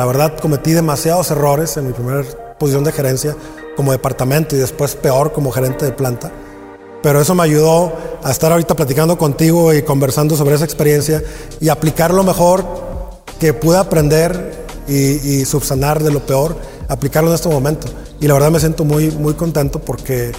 [0.00, 2.22] La verdad cometí demasiados errores en mi primera
[2.58, 3.36] posición de gerencia
[3.76, 6.32] como departamento y después peor como gerente de planta.
[7.02, 7.92] Pero eso me ayudó
[8.22, 11.22] a estar ahorita platicando contigo y conversando sobre esa experiencia
[11.60, 12.64] y aplicar lo mejor
[13.38, 16.56] que pude aprender y, subsanar de lo peor,
[16.88, 17.86] aplicarlo en este momento.
[18.20, 20.32] Y la verdad me siento muy, muy contento porque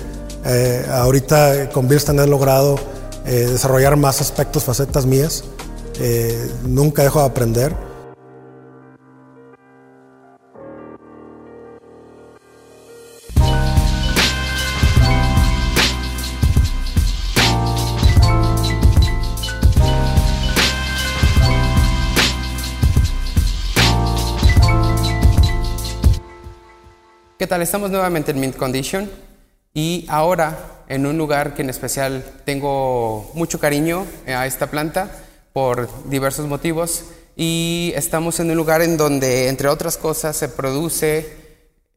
[0.43, 2.79] eh, ahorita con Bilstan he logrado
[3.27, 5.43] eh, desarrollar más aspectos, facetas mías.
[5.99, 7.90] Eh, nunca dejo de aprender
[27.59, 29.09] Estamos nuevamente en Mint Condition
[29.73, 35.11] y ahora en un lugar que en especial tengo mucho cariño eh, a esta planta
[35.51, 37.03] por diversos motivos
[37.35, 41.35] y estamos en un lugar en donde entre otras cosas se produce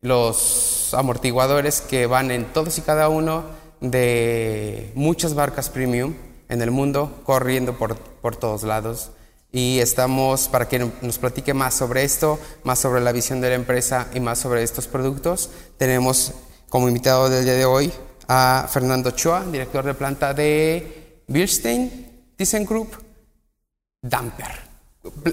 [0.00, 3.44] los amortiguadores que van en todos y cada uno
[3.80, 6.14] de muchas barcas premium
[6.48, 9.12] en el mundo corriendo por, por todos lados
[9.54, 13.54] y estamos para que nos platique más sobre esto, más sobre la visión de la
[13.54, 15.48] empresa y más sobre estos productos.
[15.78, 16.32] Tenemos
[16.68, 17.92] como invitado del día de hoy
[18.26, 22.94] a Fernando Chua, director de planta de Bilstein ThyssenKrupp
[24.02, 24.74] Damper.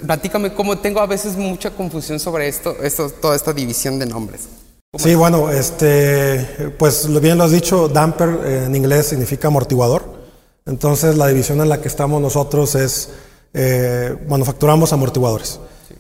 [0.06, 4.50] Platícame cómo tengo a veces mucha confusión sobre esto, esto toda esta división de nombres.
[5.00, 10.22] Sí, bueno, este, pues bien lo has dicho, damper en inglés significa amortiguador.
[10.68, 13.10] Entonces la división en la que estamos nosotros es
[13.54, 15.60] eh, manufacturamos amortiguadores.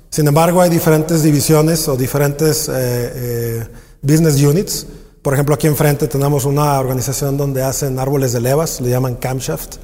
[0.09, 3.67] Sin embargo, hay diferentes divisiones o diferentes eh, eh,
[4.01, 4.85] business units.
[5.21, 9.75] Por ejemplo, aquí enfrente tenemos una organización donde hacen árboles de levas, le llaman camshaft.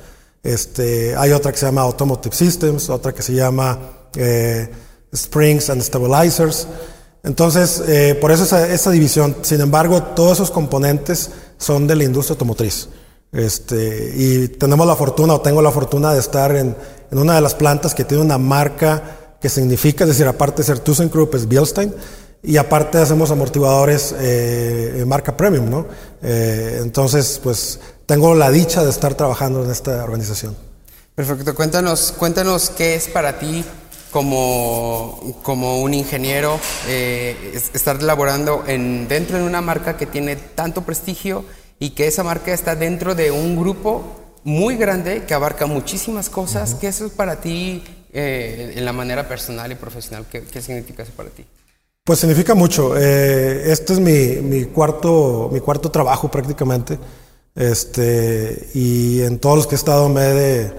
[0.44, 3.80] Este, hay otra que se llama Automotive Systems, otra que se llama
[5.12, 6.68] Springs and Stabilizers.
[7.24, 7.84] Entonces,
[8.20, 9.36] por eso esa, esa división.
[9.42, 12.90] Sin embargo, todos esos componentes son de la industria automotriz.
[13.32, 16.76] Este, y tenemos la fortuna, o tengo la fortuna de estar en,
[17.12, 20.66] en una de las plantas que tiene una marca que significa, es decir, aparte de
[20.66, 21.94] ser ThyssenKrupp es Bielstein,
[22.44, 25.88] y aparte hacemos amortiguadores eh, marca premium, ¿no?
[26.22, 30.56] Eh, entonces, pues tengo la dicha de estar trabajando en esta organización.
[31.16, 33.66] Perfecto, cuéntanos, cuéntanos qué es para ti
[34.12, 40.84] como, como un ingeniero eh, estar laborando en, dentro de una marca que tiene tanto
[40.84, 41.44] prestigio
[41.80, 44.04] y que esa marca está dentro de un grupo
[44.44, 46.76] muy grande que abarca muchísimas cosas.
[46.76, 47.84] ¿Qué eso es para ti
[48.14, 50.26] eh, en la manera personal y profesional?
[50.30, 51.46] ¿Qué, significa eso para ti?
[52.04, 52.98] Pues significa mucho.
[52.98, 56.98] Eh, este es mi, mi, cuarto, mi cuarto trabajo prácticamente.
[57.54, 60.72] Este, y en todos los que he estado me he,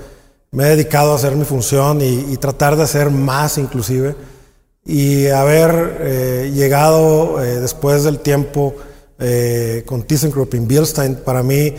[0.50, 4.16] me he dedicado a hacer mi función y, tratar de hacer más inclusive.
[4.84, 8.74] Y haber eh, llegado después del tiempo
[9.86, 11.74] con ThyssenKrupp en Bilstein, para mí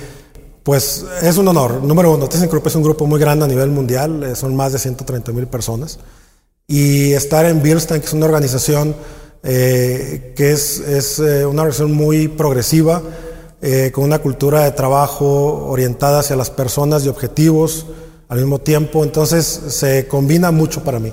[0.70, 1.82] pues es un honor.
[1.84, 4.78] Número uno, ThyssenKrupp es un grupo muy grande a nivel mundial, eh, son más de
[4.78, 5.98] 130 mil personas.
[6.68, 8.96] Y estar en Bilstein, que es una organización
[9.42, 13.02] eh, que es, es eh, una organización muy progresiva,
[13.92, 17.88] con una cultura de trabajo orientada hacia las personas y objetivos
[18.30, 21.12] al mismo tiempo, entonces se combina mucho para mí.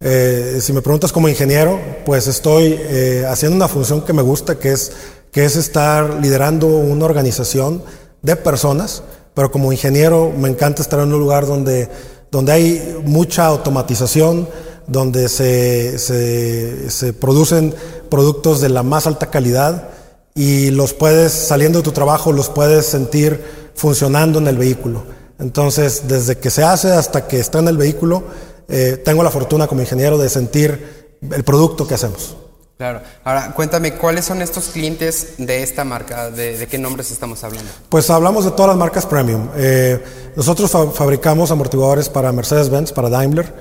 [0.00, 2.80] si me preguntas como ingeniero, pues estoy
[3.28, 4.90] haciendo una función que me gusta, que es,
[5.32, 7.82] que es estar liderando una organización
[8.22, 9.02] de personas,
[9.34, 11.88] pero como ingeniero me encanta estar en un lugar donde,
[12.30, 14.48] donde hay mucha automatización,
[14.86, 17.74] donde se, se, producen
[18.08, 19.90] productos de la más alta calidad
[20.34, 23.42] y los puedes, saliendo de tu trabajo, los puedes sentir
[23.74, 25.02] funcionando en el vehículo.
[25.38, 28.24] Entonces, desde que se hace hasta que está en el vehículo,
[28.66, 32.37] eh, tengo la fortuna como ingeniero de sentir el producto que hacemos.
[32.78, 33.00] Claro.
[33.24, 36.30] Ahora, cuéntame, ¿cuáles son estos clientes de esta marca?
[36.30, 37.68] ¿De, qué nombres estamos hablando?
[37.88, 39.48] Pues hablamos de todas las marcas premium.
[39.56, 40.00] Eh,
[40.36, 43.52] nosotros fabricamos amortiguadores para Mercedes-Benz, para Daimler.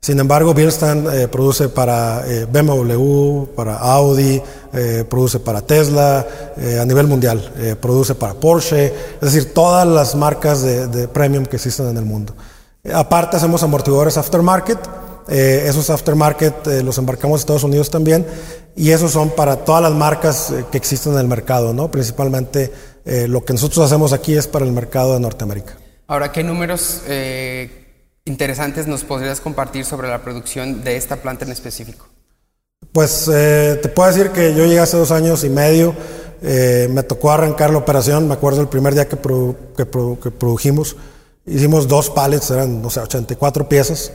[0.00, 4.40] Sin embargo, Bilstan eh, produce para eh, BMW, para Audi,
[5.08, 6.24] produce para Tesla,
[6.80, 11.56] a nivel mundial, produce para Porsche, es decir, todas las marcas de, de premium que
[11.56, 12.36] existen en el mundo.
[12.94, 14.78] aparte, hacemos amortiguadores aftermarket
[15.30, 18.26] eh, esos aftermarket eh, los embarcamos en Estados Unidos también
[18.74, 21.90] y esos son para todas las marcas eh, que existen en el mercado, ¿no?
[21.90, 22.72] Principalmente
[23.04, 25.76] lo que nosotros hacemos aquí es para el mercado de Norteamérica.
[26.06, 27.00] Ahora, ¿qué números
[28.24, 32.06] interesantes nos podrías compartir sobre la producción de esta planta en específico?
[32.92, 35.94] Pues te puedo decir que yo llegué hace dos años y medio,
[36.42, 39.86] me tocó arrancar la operación, me acuerdo el primer día que, que,
[40.22, 40.96] que produjimos,
[41.46, 44.12] hicimos dos pallets, eran, no sé, 84 piezas.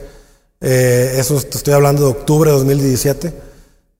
[0.60, 3.32] Eh, eso estoy hablando de octubre de 2017.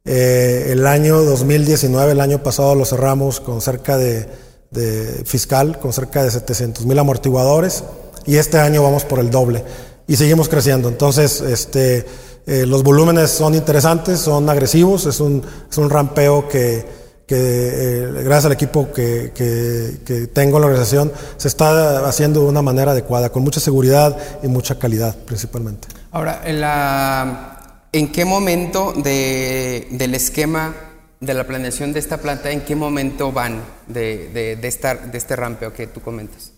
[0.04, 4.28] Eh, el año 2019, el año pasado, lo cerramos con cerca de,
[4.70, 7.84] de fiscal, con cerca de 700 mil amortiguadores
[8.26, 9.64] y este año vamos por el doble
[10.06, 10.88] y seguimos creciendo.
[10.88, 12.06] Entonces, este,
[12.46, 18.06] eh, los volúmenes son interesantes, son agresivos, es un, es un rampeo que, que eh,
[18.22, 22.92] gracias al equipo que, que, tengo en la organización se está haciendo de una manera
[22.92, 25.88] adecuada, con mucha seguridad y mucha calidad principalmente.
[26.12, 30.74] Ahora, en, la, ¿en qué momento de, del esquema
[31.20, 35.36] de la planeación de esta planta, en qué momento van de, de, de, de este
[35.36, 36.52] rampeo que tú comentas?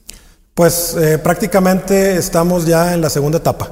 [0.53, 3.71] Pues eh, prácticamente estamos ya en la segunda etapa.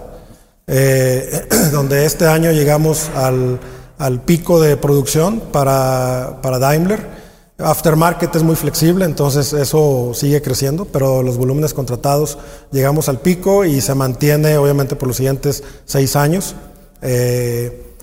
[0.68, 3.60] Eh, donde este año llegamos al,
[3.98, 7.26] al pico de producción para, para, Daimler.
[7.58, 12.38] Aftermarket es muy flexible, entonces eso sigue creciendo, pero los volúmenes contratados
[12.70, 16.54] llegamos al pico y se mantiene obviamente por los siguientes seis años,
[17.00, 17.94] eh,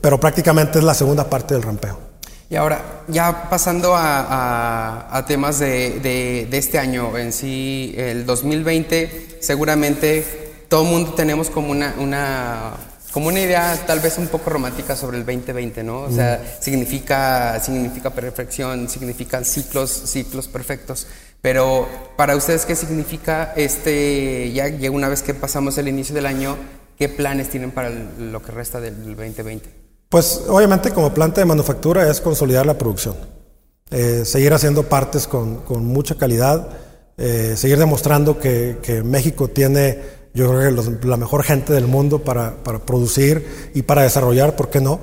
[0.00, 1.98] pero prácticamente es la segunda parte del rampeo.
[2.50, 9.38] Y ahora, ya pasando a, temas de, de, de, este año en sí, el 2020
[9.40, 12.72] seguramente todo el mundo tenemos como una, una,
[13.16, 16.02] como una idea tal vez un poco romántica sobre el 2020, ¿no?
[16.02, 21.06] O sea, significa, significa perfección, significan ciclos, ciclos perfectos.
[21.40, 26.26] Pero para ustedes, ¿qué significa este, ya, ya una vez que pasamos el inicio del
[26.26, 26.58] año,
[26.98, 29.66] qué planes tienen para lo que resta del 2020?
[30.10, 33.16] Pues obviamente como planta de manufactura es consolidar la producción,
[33.92, 36.68] eh, seguir haciendo partes con, con mucha calidad,
[37.16, 42.18] eh, seguir demostrando que, que México tiene yo creo que la mejor gente del mundo
[42.18, 45.00] para, para, producir y para desarrollar, ¿por qué no?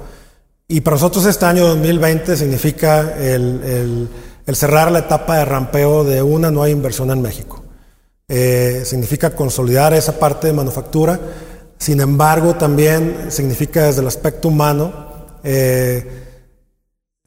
[0.68, 4.10] Y para nosotros este año 2020 significa el, el,
[4.46, 7.64] el cerrar la etapa de rampeo de una nueva inversión en México.
[8.28, 11.20] Eh, significa consolidar esa parte de manufactura,
[11.80, 14.94] sin embargo también significa desde el aspecto humano,
[15.44, 16.33] eh,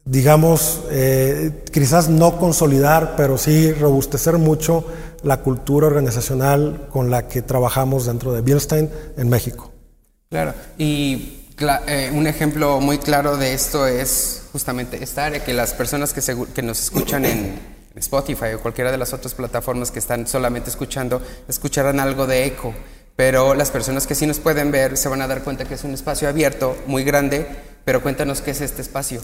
[0.07, 4.85] digamos, eh, quizás no consolidar, pero sí robustecer mucho
[5.23, 9.71] la cultura organizacional con la que trabajamos dentro de Bilstein en México.
[10.29, 11.43] Claro, y
[11.87, 16.21] eh, un ejemplo muy claro de esto es justamente esta área, que las personas que,
[16.53, 17.59] que nos escuchan en
[17.95, 22.73] Spotify o cualquiera de las otras plataformas que están solamente escuchando, escucharán algo de eco,
[23.17, 25.83] pero las personas que sí nos pueden ver se van a dar cuenta que es
[25.83, 27.45] un espacio abierto, muy grande,
[27.83, 29.19] pero cuéntanos qué es este espacio.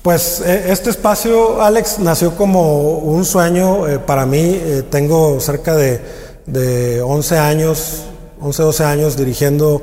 [0.00, 4.40] Pues eh, este espacio, Alex, nació como un sueño eh, para mí.
[4.40, 6.00] Eh, tengo cerca de,
[6.46, 8.02] de, 11 años,
[8.40, 9.82] 11, 12 años dirigiendo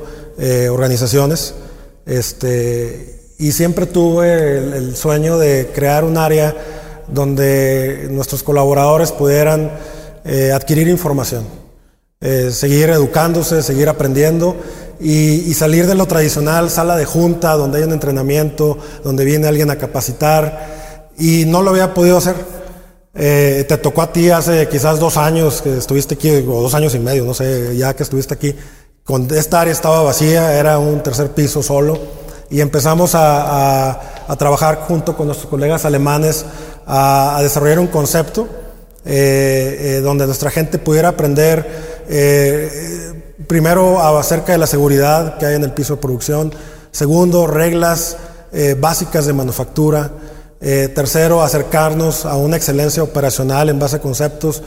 [0.70, 1.54] organizaciones.
[2.06, 6.56] Este, y siempre tuve el, el, sueño de crear un área
[7.08, 9.70] donde nuestros colaboradores pudieran
[10.54, 11.44] adquirir información,
[12.50, 14.56] seguir educándose, seguir aprendiendo
[15.00, 19.48] y, y, salir de lo tradicional, sala de junta, donde hay un entrenamiento, donde viene
[19.48, 22.36] alguien a capacitar, y no lo había podido hacer.
[23.14, 26.94] Eh, te tocó a ti hace quizás dos años que estuviste aquí, o dos años
[26.94, 28.54] y medio, no sé, ya que estuviste aquí,
[29.04, 31.98] con esta área estaba vacía, era un tercer piso solo,
[32.50, 36.44] y empezamos a, a, a trabajar junto con nuestros colegas alemanes
[36.86, 38.48] a, a desarrollar un concepto
[39.04, 45.54] eh, eh, donde nuestra gente pudiera aprender eh, primero acerca de la seguridad que hay
[45.56, 46.52] en el piso de producción,
[46.90, 48.16] segundo, reglas
[48.52, 50.10] eh, básicas de manufactura,
[50.60, 54.62] eh, tercero, acercarnos a una excelencia operacional en base a conceptos.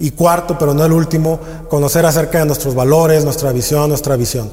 [0.00, 4.48] Y cuarto, pero no el último, conocer acerca de nuestros valores, nuestra visión, nuestra visión.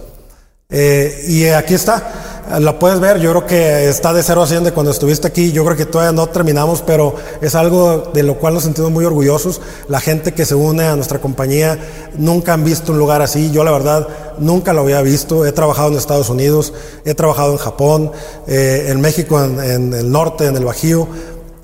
[0.69, 4.65] Eh, y aquí está la puedes ver, yo creo que está de 0 a 100
[4.65, 8.35] de cuando estuviste aquí, yo creo que todavía no terminamos, pero es algo de lo
[8.35, 9.61] cual nos sentimos muy orgullosos.
[9.87, 11.79] La gente que se une a nuestra compañía
[12.17, 15.89] nunca han visto un lugar así, yo la verdad nunca lo había visto, he trabajado
[15.89, 16.73] en Estados Unidos,
[17.03, 18.11] he trabajado en Japón,
[18.47, 21.07] eh, en México, en, el norte, en el Bajío,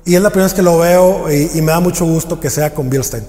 [0.04, 2.50] y es la primera vez que lo veo y, y me da mucho gusto que
[2.50, 3.24] sea con Bilstein.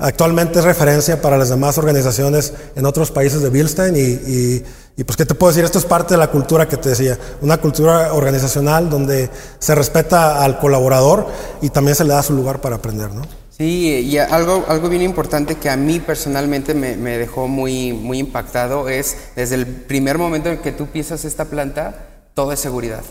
[0.00, 4.64] Actualmente es referencia para las demás organizaciones en otros países de Bilstein y, y,
[4.96, 7.18] y, pues qué te puedo decir, esto es parte de la cultura que te decía,
[7.40, 11.26] una cultura organizacional donde se respeta al colaborador
[11.62, 13.22] y también se le da su lugar para aprender, ¿no?
[13.60, 18.88] Sí, y algo, algo bien importante que a mí personalmente me, dejó muy, muy impactado
[18.88, 23.02] es desde el primer momento en que tú pisas esta planta, todo es seguridad.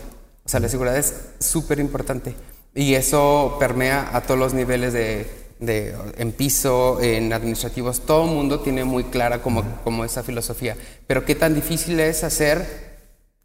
[0.44, 2.34] O sea, la seguridad es súper importante
[2.74, 8.34] y eso permea a todos los niveles de de, en piso, en administrativos, todo el
[8.34, 10.76] mundo tiene muy clara como, como esa filosofía.
[11.06, 12.98] Pero qué tan difícil es hacer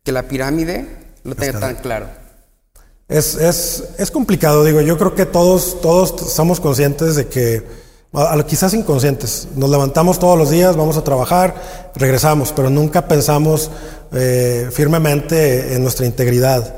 [0.04, 0.88] que la pirámide
[1.24, 2.08] lo tenga tan claro.
[3.08, 7.64] Es, es, es, complicado, digo, yo creo que todos, todos somos conscientes de que,
[8.48, 13.70] quizás inconscientes, nos levantamos todos los días, vamos a trabajar, regresamos, pero nunca pensamos
[14.12, 16.76] eh, firmemente en nuestra integridad.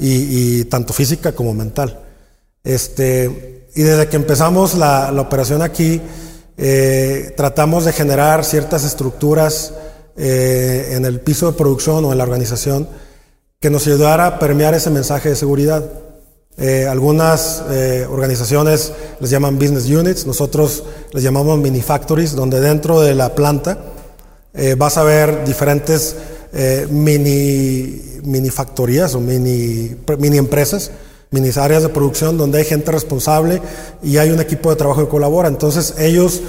[0.00, 2.00] y, tanto física como mental.
[2.62, 6.00] Este, y desde que empezamos la, operación aquí,
[6.56, 9.72] eh, tratamos de generar ciertas estructuras
[10.16, 12.88] eh, en el piso de producción o en la organización
[13.60, 15.84] que nos ayudara a permear ese mensaje de seguridad.
[16.56, 17.62] Eh, algunas
[18.10, 20.82] organizaciones les llaman business units, nosotros
[21.12, 23.78] les llamamos mini factories, donde dentro de la planta
[24.76, 26.16] vas a ver diferentes
[26.90, 30.90] mini, mini factorías o mini, mini empresas
[31.30, 33.60] mini áreas de producción donde hay gente responsable
[34.02, 35.48] y hay un equipo de trabajo que colabora.
[35.48, 36.40] Entonces ellos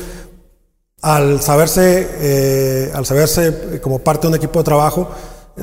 [1.02, 5.10] al saberse, eh, al saberse como parte de un equipo de trabajo,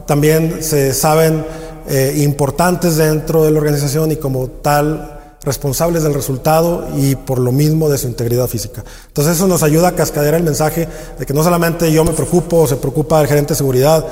[0.07, 1.45] también se saben
[1.89, 7.53] eh, importantes dentro de la organización y como tal responsables del resultado y por lo
[7.53, 8.83] mismo de su integridad física.
[9.07, 12.63] Entonces eso nos ayuda a cascadear el mensaje de que no solamente yo me preocupo
[12.63, 14.05] o se preocupa el gerente de seguridad,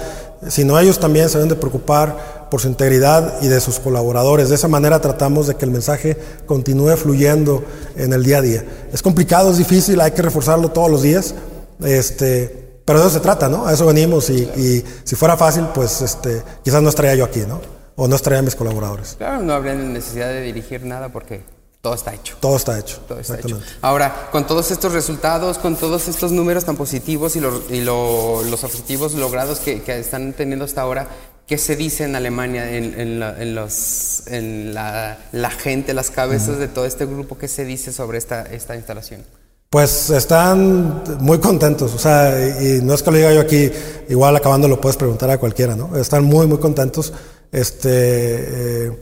[0.49, 4.49] sino ellos también se deben de preocupar por su integridad y de sus colaboradores.
[4.49, 7.65] De esa manera tratamos de que el mensaje continúe fluyendo
[7.97, 8.65] en el día a día.
[8.93, 11.35] Es complicado, es difícil, hay que reforzarlo todos los días,
[11.83, 13.67] este, pero de eso se trata, ¿no?
[13.67, 17.61] A eso venimos y, si fuera fácil, pues este, quizás no estaría yo aquí, ¿no?
[17.97, 19.17] O no estaría mis colaboradores.
[19.19, 21.43] Claro, no habría necesidad de dirigir nada porque
[21.85, 22.37] todo está hecho.
[22.39, 23.01] Todo está hecho.
[23.09, 23.61] Todo está hecho.
[23.83, 29.59] Ahora, con todos estos resultados, con todos estos números tan positivos y, los objetivos logrados
[29.59, 31.09] que, están teniendo hasta ahora,
[31.47, 35.17] ¿qué se dice en Alemania, en, los, en la,
[35.59, 37.39] gente, las cabezas de todo este grupo?
[37.39, 39.23] ¿Qué se dice sobre esta, esta instalación?
[39.71, 43.71] Pues están muy contentos, o sea, y no es que lo diga yo aquí,
[44.09, 45.97] igual acabando lo puedes preguntar a cualquiera, ¿no?
[45.97, 47.13] Están muy, muy contentos.
[47.51, 48.87] Este.
[48.87, 48.93] Eh,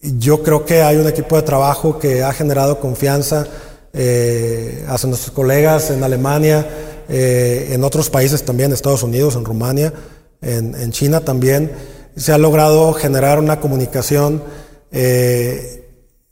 [0.00, 3.46] yo creo que hay un equipo de trabajo que ha generado confianza
[3.92, 6.66] eh, hacia nuestros colegas en Alemania,
[7.08, 9.92] eh, en otros países también, Estados Unidos, en Rumania,
[10.40, 11.72] en, China también.
[12.16, 14.42] Se ha logrado generar una comunicación
[14.90, 15.84] eh,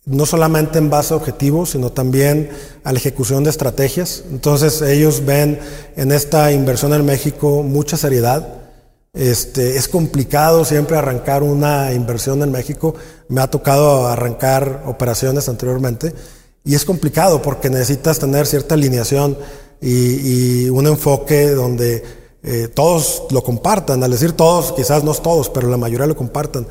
[0.04, 2.50] no solamente en base a objetivos, sino también
[2.84, 4.24] a la ejecución de estrategias.
[4.30, 5.58] Entonces ellos ven
[5.96, 8.66] en esta inversión en México mucha seriedad
[9.16, 12.94] este, es complicado siempre arrancar una inversión en México.
[13.28, 16.12] Me ha tocado arrancar operaciones anteriormente
[16.64, 19.38] y es complicado porque necesitas tener cierta alineación
[19.80, 22.04] y, un enfoque donde
[22.48, 24.04] eh, todos lo compartan.
[24.04, 26.64] Al decir todos, quizás no todos, pero la mayoría lo compartan.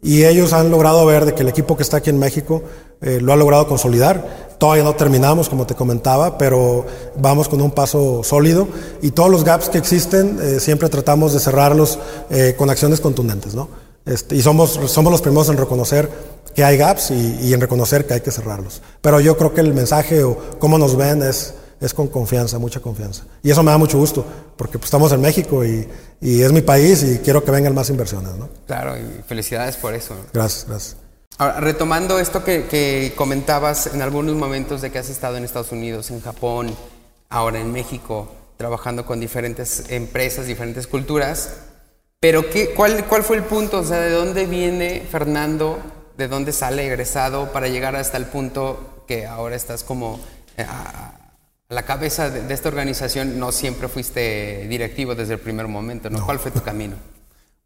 [0.00, 2.62] Y ellos han logrado ver de que el equipo que está aquí en México
[3.00, 4.54] eh, lo ha logrado consolidar.
[4.58, 8.68] Todavía no terminamos, como te comentaba, pero vamos con un paso sólido
[9.02, 11.98] y todos los gaps que existen eh, siempre tratamos de cerrarlos
[12.56, 13.68] con acciones contundentes, ¿no?
[14.04, 16.08] Este, y somos, somos los primeros en reconocer
[16.54, 18.80] que hay gaps y, y, en reconocer que hay que cerrarlos.
[19.00, 22.80] Pero yo creo que el mensaje o cómo nos ven es, es con confianza, mucha
[22.80, 23.24] confianza.
[23.42, 24.24] Y eso me da mucho gusto,
[24.56, 25.88] porque pues, estamos en México y,
[26.20, 28.34] y, es mi país y quiero que vengan más inversiones.
[28.36, 28.48] ¿no?
[28.66, 30.14] Claro, y felicidades por eso.
[30.32, 30.96] Gracias, gracias.
[31.38, 35.72] Ahora, retomando esto que, que, comentabas en algunos momentos de que has estado en Estados
[35.72, 36.74] Unidos, en Japón,
[37.28, 41.50] ahora en México, trabajando con diferentes empresas, diferentes culturas,
[42.20, 43.80] pero qué, cuál, ¿cuál fue el punto?
[43.80, 45.78] O sea, ¿de dónde viene Fernando?
[46.16, 50.18] ¿De dónde sale egresado para llegar hasta el punto que ahora estás como...
[50.56, 50.66] Eh,
[51.68, 56.24] la cabeza de, esta organización no siempre fuiste directivo desde el primer momento, ¿no?
[56.24, 56.96] ¿Cuál fue tu camino?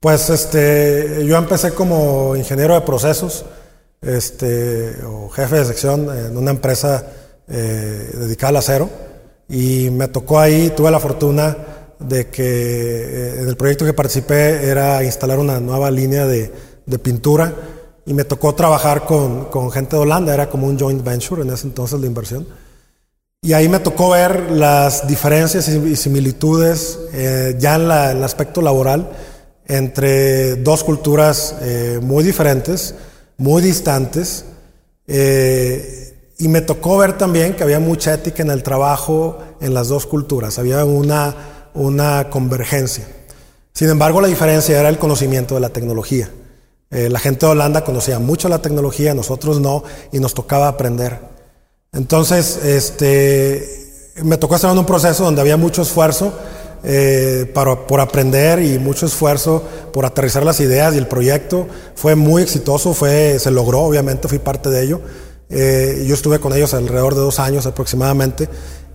[0.01, 3.45] Pues este, yo empecé como ingeniero de procesos,
[4.01, 7.05] este, o jefe de sección en una empresa
[7.47, 8.89] eh, dedicada al acero,
[9.49, 11.57] y me tocó ahí, tuve la fortuna
[11.99, 16.51] de que eh, en el proyecto que participé era instalar una nueva línea de,
[16.87, 17.53] de pintura,
[18.07, 21.51] y me tocó trabajar con, con gente de Holanda, era como un joint venture en
[21.51, 22.47] ese entonces de inversión.
[23.43, 29.09] Y ahí me tocó ver las diferencias y similitudes eh, ya en, el aspecto laboral
[29.67, 32.95] entre dos culturas eh, muy diferentes,
[33.39, 34.45] muy distantes.
[35.07, 39.89] Eh, y me tocó ver también que había mucha ética en el trabajo en las
[39.89, 41.35] dos culturas, había una,
[41.73, 43.07] una convergencia.
[43.73, 46.31] Sin embargo, la diferencia era el conocimiento de la tecnología.
[46.91, 49.83] la gente de Holanda conocía mucho la tecnología, nosotros no,
[50.13, 51.40] y nos tocaba aprender.
[51.93, 56.33] Entonces, este, me tocó estar en un proceso donde había mucho esfuerzo
[56.85, 61.67] eh, para, por aprender y mucho esfuerzo por aterrizar las ideas y el proyecto
[61.97, 65.01] fue muy exitoso, fue, se logró, obviamente, fui parte de ello.
[65.49, 68.49] Eh, yo estuve con ellos alrededor de dos años aproximadamente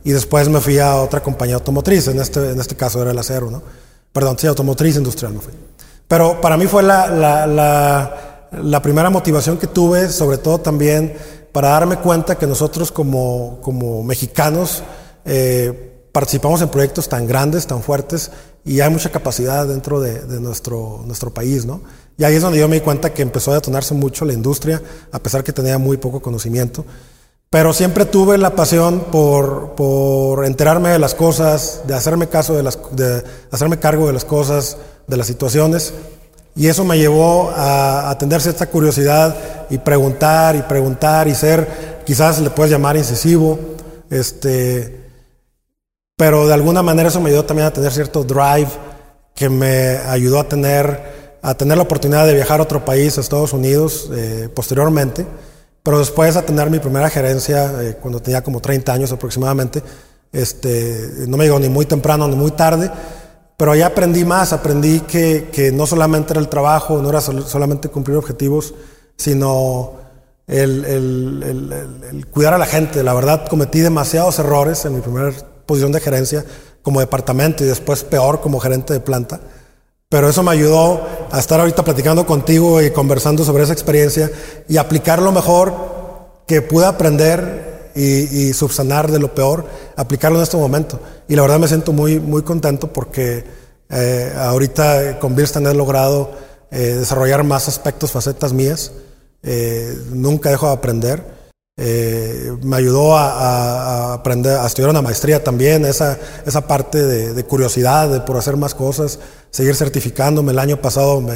[0.05, 3.19] y después me fui a otra compañía automotriz, en este, en este caso era el
[3.19, 3.61] acero, ¿no?
[4.13, 5.53] Perdón, sí, automotriz industrial me fui.
[6.07, 11.13] Pero para mí fue la, la, la, la primera motivación que tuve, sobre todo también
[11.55, 14.83] para darme cuenta que nosotros como, como mexicanos
[15.23, 18.29] eh, participamos en proyectos tan grandes, tan fuertes,
[18.65, 21.79] y hay mucha capacidad dentro de, nuestro, nuestro país, ¿no?
[22.17, 24.81] Y ahí es donde yo me di cuenta que empezó a detonarse mucho la industria,
[25.13, 26.83] a pesar que tenía muy poco conocimiento.
[27.49, 32.63] Pero siempre tuve la pasión por, por enterarme de las cosas, de hacerme caso de
[32.63, 34.75] las, de hacerme cargo de las cosas,
[35.07, 35.93] de las situaciones.
[36.55, 39.35] Y eso me llevó a, a tener cierta curiosidad
[39.69, 43.59] y preguntar y preguntar y ser, quizás le puedes llamar incisivo,
[44.09, 45.05] este,
[46.17, 48.69] pero de alguna manera eso me ayudó también a tener cierto drive
[49.35, 53.21] que me ayudó a tener, a tener la oportunidad de viajar a otro país, a
[53.21, 55.25] Estados Unidos, eh, posteriormente,
[55.83, 59.83] pero después a tener mi primera gerencia eh, cuando tenía como 30 años aproximadamente.
[60.31, 62.89] Este, no me llegó ni muy temprano ni muy tarde,
[63.57, 67.89] pero ahí aprendí más, aprendí que, que no solamente era el trabajo, no era solamente
[67.89, 68.73] cumplir objetivos,
[69.15, 69.93] sino
[70.47, 73.01] el, el, el, el, cuidar a la gente.
[73.03, 75.31] La verdad, cometí demasiados errores en mi primera
[75.65, 76.45] posición de gerencia
[76.81, 79.39] como departamento y después peor como gerente de planta.
[80.09, 84.29] Pero eso me ayudó a estar ahorita platicando contigo y conversando sobre esa experiencia
[84.67, 85.73] y aplicar lo mejor
[86.45, 90.99] que pude aprender y, subsanar de lo peor, aplicarlo en este momento.
[91.27, 93.43] Y la verdad me siento muy, muy contento porque
[93.89, 96.31] eh, ahorita con Bilstan he logrado
[96.71, 98.91] eh, desarrollar más aspectos, facetas mías.
[99.43, 101.35] Eh, nunca dejo de aprender.
[101.77, 108.21] Me ayudó a, aprender, a estudiar una maestría también, esa, esa parte de, curiosidad, de
[108.21, 109.19] por hacer más cosas,
[109.51, 110.53] seguir certificándome.
[110.53, 111.35] El año pasado me,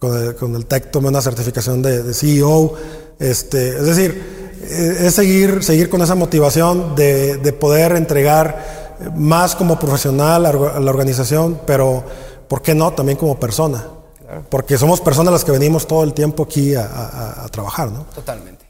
[0.00, 2.74] con, el, TEC tomé una certificación de, de CEO.
[3.20, 9.78] Este, es decir, es seguir, seguir con esa motivación de, de poder entregar más como
[9.78, 12.04] profesional a la organización, pero
[12.48, 12.92] ¿por qué no?
[12.92, 13.86] También como persona.
[14.18, 14.44] Claro.
[14.50, 18.04] Porque somos personas las que venimos todo el tiempo aquí a, a, a trabajar, ¿no?
[18.14, 18.66] Totalmente.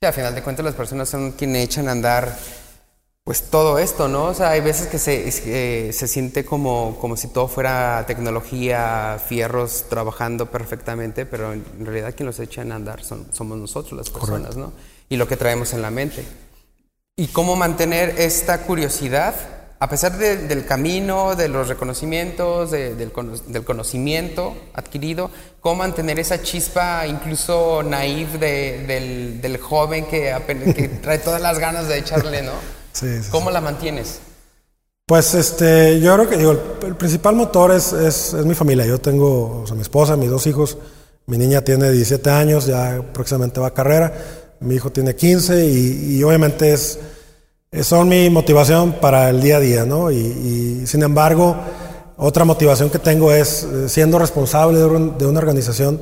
[0.00, 2.36] Sí, a final de cuentas las personas son quienes echan a andar
[3.24, 4.24] pues todo esto, ¿no?
[4.24, 9.18] O sea, hay veces que se, eh, se siente como, como si todo fuera tecnología,
[9.26, 14.10] fierros trabajando perfectamente, pero en realidad quien los echan a andar son, somos nosotros las
[14.10, 14.72] personas, Correcto.
[14.76, 14.93] ¿no?
[15.08, 16.24] Y lo que traemos en la mente.
[17.16, 19.34] Y cómo mantener esta curiosidad
[19.84, 23.12] a pesar de, del camino, de los reconocimientos, de, del,
[23.48, 30.74] del, conocimiento adquirido, cómo mantener esa chispa incluso naif de, del, del, joven que, apenas,
[30.74, 32.52] que, trae todas las ganas de echarle, ¿no?
[32.92, 33.52] Sí, sí, ¿Cómo sí.
[33.52, 34.20] la mantienes?
[35.06, 38.86] Pues este, yo creo que digo, el, el principal motor es, es, es, mi familia.
[38.86, 40.78] Yo tengo o sea, mi esposa, mis dos hijos.
[41.26, 44.14] Mi niña tiene 17 años, ya próximamente va a carrera.
[44.60, 46.98] Mi hijo tiene 15 y, obviamente es
[47.82, 50.12] son mi motivación para el día a día, ¿no?
[50.12, 51.56] Y, sin embargo,
[52.16, 56.00] otra motivación que tengo es, eh, siendo responsable de, un, de una organización,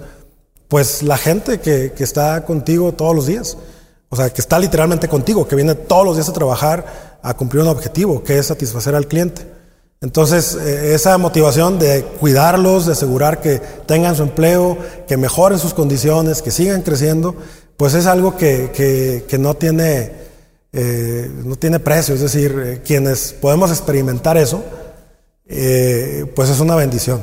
[0.73, 3.59] pues la gente que, está contigo todos los días,
[4.09, 7.63] o sea, que está literalmente contigo, que viene todos los días a trabajar a cumplir
[7.63, 9.47] un objetivo, que es satisfacer al cliente.
[10.03, 15.75] Entonces, eh, esa motivación de cuidarlos, de asegurar que tengan su empleo, que mejoren sus
[15.75, 17.37] condiciones, que sigan creciendo,
[17.77, 18.73] pues es algo que,
[19.29, 20.11] que, no tiene
[20.73, 24.65] eh, no tiene precio, es decir, eh, quienes podemos experimentar eso,
[25.47, 27.21] pues es una bendición.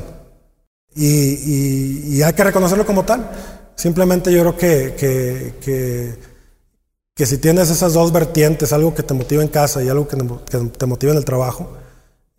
[0.96, 3.30] Y, y, y, hay que reconocerlo como tal.
[3.76, 6.16] Simplemente yo creo que, que,
[7.16, 10.18] que, si tienes esas dos vertientes, algo que te motiva en casa y algo que
[10.78, 11.78] te motiva en el trabajo,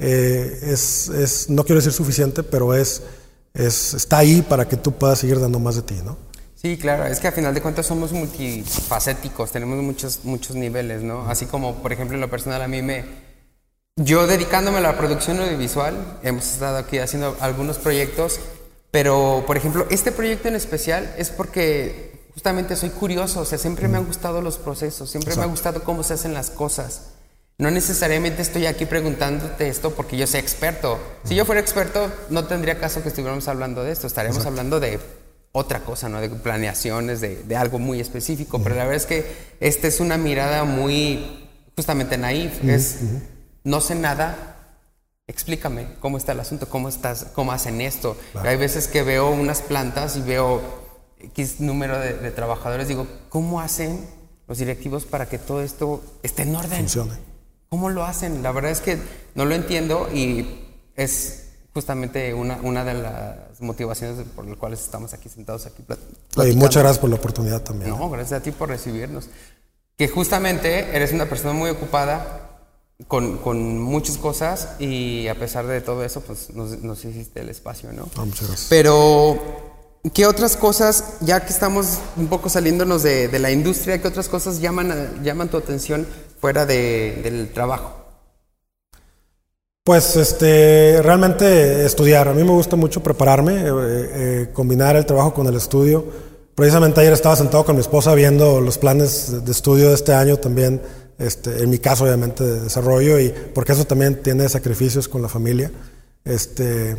[0.01, 3.03] es, es, no quiero decir suficiente, pero es,
[3.55, 6.17] es, está ahí para que tú puedas seguir dando más de ti, ¿no?
[6.61, 11.27] Sí, claro, es que a final de cuentas somos multifacéticos, tenemos muchos, muchos niveles, ¿no?
[11.27, 13.05] Así como, por ejemplo, en lo personal a mí me...
[13.97, 18.41] Yo dedicándome a la producción audiovisual, hemos estado aquí haciendo algunos proyectos,
[18.91, 23.89] pero, por ejemplo, este proyecto en especial es porque justamente soy curioso, o sea, siempre
[23.89, 25.47] me han gustado los procesos, siempre Exacto.
[25.47, 27.13] me ha gustado cómo se hacen las cosas.
[27.61, 30.99] No necesariamente estoy aquí preguntándote esto porque yo sea experto.
[31.25, 34.49] Si yo fuera experto, no tendría caso que estuviéramos hablando de esto, estaríamos Exacto.
[34.59, 34.99] hablando de
[35.53, 36.23] otra cosa, ¿no?
[36.23, 38.57] De planeaciones, de, de algo muy específico.
[38.57, 38.65] Uh -huh.
[38.65, 42.63] Pero la verdad es que esta es una mirada muy, justamente naif.
[42.63, 42.71] Uh -huh.
[42.71, 42.97] Es,
[43.63, 44.79] no sé nada,
[45.27, 48.17] explícame cómo está el asunto, cómo, estás, cómo hacen esto.
[48.33, 48.49] Claro.
[48.49, 50.63] Hay veces que veo unas plantas y veo
[51.19, 54.09] X número de, de, trabajadores, digo, ¿cómo hacen
[54.49, 56.79] los directivos para que todo esto esté en orden?
[56.79, 57.30] Funcione.
[57.71, 58.43] ¿Cómo lo hacen?
[58.43, 58.99] La verdad es que
[59.37, 60.59] no lo entiendo y
[60.97, 66.49] es justamente una, una de las motivaciones por las cuales estamos aquí sentados aquí platicando.
[66.49, 67.91] Y muchas gracias por la oportunidad también.
[67.91, 69.29] No, gracias a ti por recibirnos.
[69.97, 72.59] Que justamente eres una persona muy ocupada
[73.07, 77.51] con, con muchas cosas y a pesar de todo eso, pues nos, nos hiciste el
[77.51, 78.09] espacio, ¿no?
[78.17, 78.67] Muchas gracias.
[78.69, 79.70] Pero,
[80.15, 84.61] ¿qué otras cosas, ya que estamos un poco saliéndonos de, la industria, qué otras cosas
[84.61, 86.07] llaman, llaman tu atención
[86.41, 88.01] fuera de, del trabajo?
[89.85, 92.29] Pues este, realmente estudiar.
[92.29, 96.05] A mí me gusta mucho prepararme, eh, eh, combinar el trabajo con el estudio.
[96.55, 100.37] Precisamente ayer estaba sentado con mi esposa viendo los planes de estudio de este año
[100.37, 100.83] también,
[101.19, 105.29] este, en mi caso obviamente de desarrollo, y porque eso también tiene sacrificios con la
[105.29, 105.71] familia.
[106.25, 106.97] Este,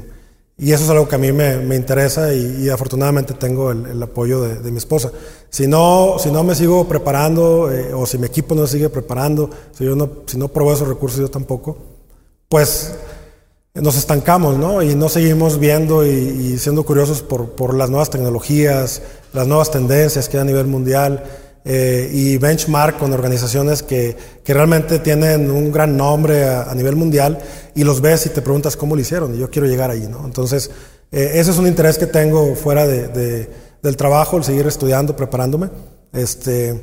[0.62, 4.72] y eso es algo que a mí me, interesa y, afortunadamente tengo el, apoyo de,
[4.72, 5.12] mi esposa.
[5.50, 9.50] Si no, si no me sigo preparando eh, o si mi equipo no sigue preparando,
[9.72, 11.80] si, yo no, si no esos recursos yo tampoco,
[12.48, 12.94] pues
[13.74, 14.84] nos estancamos, ¿no?
[14.84, 19.02] Y no seguimos viendo y, siendo curiosos por, por, las nuevas tecnologías,
[19.34, 21.24] las nuevas tendencias que hay a nivel mundial
[21.64, 27.38] eh, y benchmark con organizaciones que, que, realmente tienen un gran nombre a, nivel mundial
[27.76, 30.26] y los ves y te preguntas cómo lo hicieron y yo quiero llegar ahí, ¿no?
[30.26, 30.72] Entonces,
[31.12, 33.50] eh, ese es un interés que tengo fuera de,
[33.82, 35.70] del trabajo, el seguir estudiando, preparándome.
[36.14, 36.82] Este,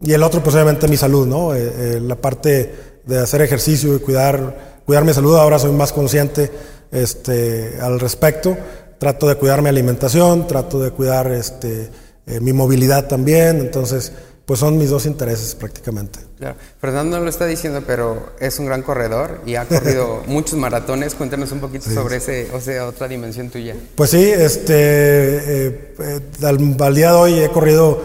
[0.00, 1.54] y el otro, pues obviamente mi salud, ¿no?
[1.54, 2.72] Eh, la parte
[3.04, 6.50] de hacer ejercicio y cuidar cuidar mi salud, ahora soy más consciente
[6.90, 8.56] este, al respecto.
[8.98, 11.88] Trato de cuidar mi alimentación, trato de cuidar este,
[12.30, 14.12] eh, mi movilidad también, entonces
[14.46, 16.18] pues son mis dos intereses prácticamente.
[16.38, 16.56] Claro.
[16.80, 21.14] Fernando no lo está diciendo, pero es un gran corredor y ha corrido muchos maratones.
[21.14, 23.76] Cuéntanos un poquito sobre ese, o sea, otra dimensión tuya.
[23.94, 28.02] Pues sí, este, eh, eh, al, día de hoy he corrido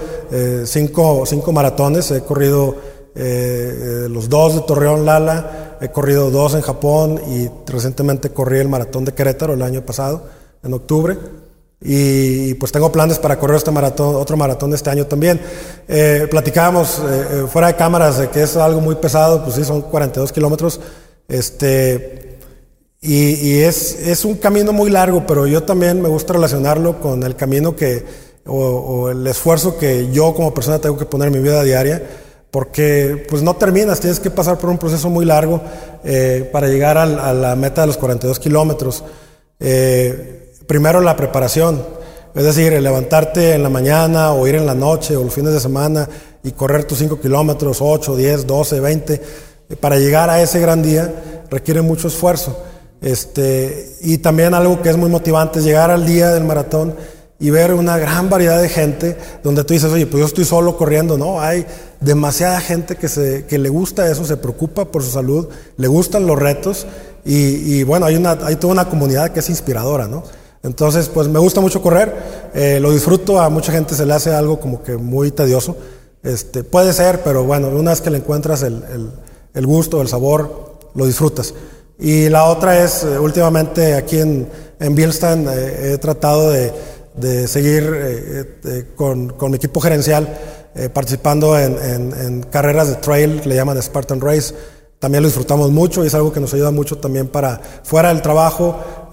[0.65, 2.75] cinco, cinco maratones, he corrido
[3.15, 9.03] los dos de Torreón Lala, He corrido dos en Japón y recientemente corrí el maratón
[9.05, 10.23] de Querétaro el año pasado,
[10.63, 11.17] en octubre.
[11.81, 15.39] Y pues tengo planes para correr este maratón, otro maratón este año también.
[15.87, 19.63] Eh, platicábamos eh, eh, fuera de cámaras de que es algo muy pesado, pues sí,
[19.63, 20.79] son 42 kilómetros.
[21.27, 22.39] Este,
[23.01, 27.35] y, es, es, un camino muy largo, pero yo también me gusta relacionarlo con el
[27.35, 28.03] camino que,
[28.47, 32.01] o, el esfuerzo que yo como persona tengo que poner en mi vida diaria
[32.49, 35.61] porque pues no terminas, tienes que pasar por un proceso muy largo
[36.03, 39.03] eh, para llegar a la meta de los 42 kilómetros.
[40.67, 41.83] Primero la preparación,
[42.33, 45.59] es decir, levantarte en la mañana o ir en la noche o los fines de
[45.59, 46.07] semana
[46.43, 49.21] y correr tus 5 kilómetros, 8, 10, 12, 20,
[49.79, 52.61] para llegar a ese gran día requiere mucho esfuerzo.
[53.01, 56.95] Este, y también algo que es muy motivante es llegar al día del maratón
[57.39, 60.77] y ver una gran variedad de gente donde tú dices, oye, pues yo estoy solo
[60.77, 61.65] corriendo, no, hay
[61.99, 66.27] demasiada gente que, se, que le gusta eso, se preocupa por su salud, le gustan
[66.27, 66.87] los retos
[67.25, 70.23] y, bueno, hay, una, hay toda una comunidad que es inspiradora, ¿no?
[70.65, 72.11] Entonces, pues me gusta mucho correr,
[72.55, 75.77] eh, lo disfruto, a mucha gente se le hace algo como que muy tedioso,
[76.23, 78.83] este, puede ser, pero bueno, una vez que le encuentras el,
[79.53, 81.53] el, gusto, el sabor, lo disfrutas.
[81.99, 84.49] Y la otra es, eh, últimamente aquí en,
[84.79, 88.59] en Bilstan eh, he tratado de de seguir
[88.97, 90.27] con, con, mi equipo gerencial
[90.93, 94.53] participando en, carreras de trail, le llaman Spartan Race.
[94.99, 98.21] También lo disfrutamos mucho y es algo que nos ayuda mucho también para fuera del
[98.21, 99.04] trabajo,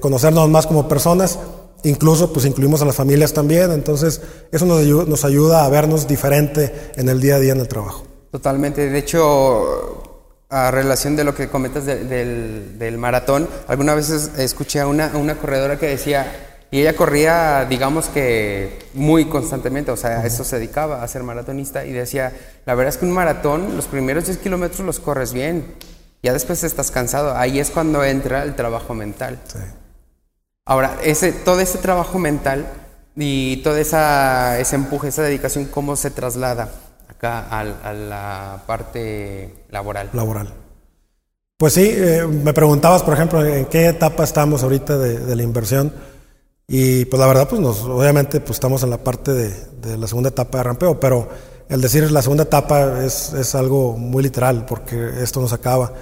[0.00, 1.38] conocernos más como personas.
[1.84, 7.08] Incluso pues incluimos a las familias también, entonces eso nos ayuda, a vernos diferente en
[7.08, 8.04] el día a día en el trabajo.
[8.32, 10.02] Totalmente, de hecho,
[10.50, 15.36] a relación de lo que comentas del, del, maratón, algunas veces escuché a una, una
[15.36, 20.56] corredora que decía, y ella corría, digamos que muy constantemente, o sea, a eso se
[20.56, 21.86] dedicaba, a ser maratonista.
[21.86, 22.32] Y decía,
[22.66, 25.64] la verdad es que un maratón, los primeros 10 kilómetros los corres bien,
[26.22, 27.36] ya después estás cansado.
[27.36, 29.38] Ahí es cuando entra el trabajo mental.
[30.64, 32.66] Ahora, ese, todo ese trabajo mental
[33.16, 36.70] y todo esa, ese empuje, esa dedicación, ¿cómo se traslada
[37.08, 40.10] acá a, la parte laboral?
[40.12, 40.52] Laboral.
[41.56, 45.42] Pues sí, eh, me preguntabas, por ejemplo, en qué etapa estamos ahorita de, de la
[45.42, 45.92] inversión.
[46.68, 50.06] Y pues la verdad, pues nos, obviamente pues estamos en la parte de, de la
[50.06, 51.28] segunda etapa de rampeo, pero
[51.68, 55.92] el decir la segunda etapa es, es, algo muy literal porque esto nos acaba.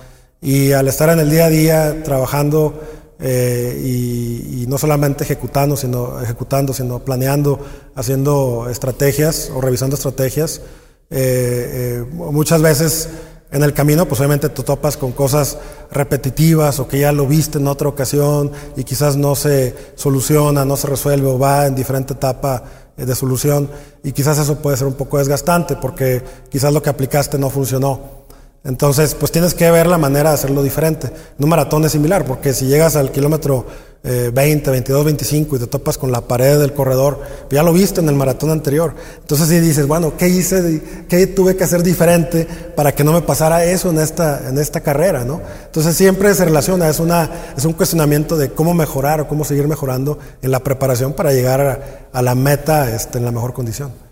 [0.41, 2.81] Y al estar en el día a día trabajando
[3.19, 7.59] eh, y, no solamente ejecutando sino, ejecutando, sino planeando,
[7.95, 10.61] haciendo estrategias o revisando estrategias,
[11.09, 13.09] eh, eh, muchas veces
[13.53, 15.57] en el camino, pues obviamente te topas con cosas
[15.93, 20.77] repetitivas o que ya lo viste en otra ocasión y quizás no se soluciona, no
[20.77, 22.65] se resuelve o va en diferente etapa
[22.97, 23.69] de solución
[24.03, 28.26] y quizás eso puede ser un poco desgastante porque quizás lo que aplicaste no funcionó.
[28.67, 31.07] Entonces, pues tienes que ver la manera de hacerlo diferente.
[31.07, 33.67] En un maratón es similar, porque si llegas al kilómetro
[34.07, 38.09] 20, 22, 25 y te topas con la pared del corredor, ya lo viste en
[38.09, 38.95] el maratón anterior.
[39.21, 40.81] Entonces si dices, bueno, ¿qué hice?
[41.09, 44.81] ¿Qué tuve que hacer diferente para que no me pasara eso en esta, en esta
[44.81, 45.25] carrera?
[45.25, 45.41] ¿no?
[45.65, 49.67] Entonces siempre se relaciona, es, una, es un cuestionamiento de cómo mejorar o cómo seguir
[49.67, 54.06] mejorando en la preparación para llegar a, la meta este, en la mejor condición.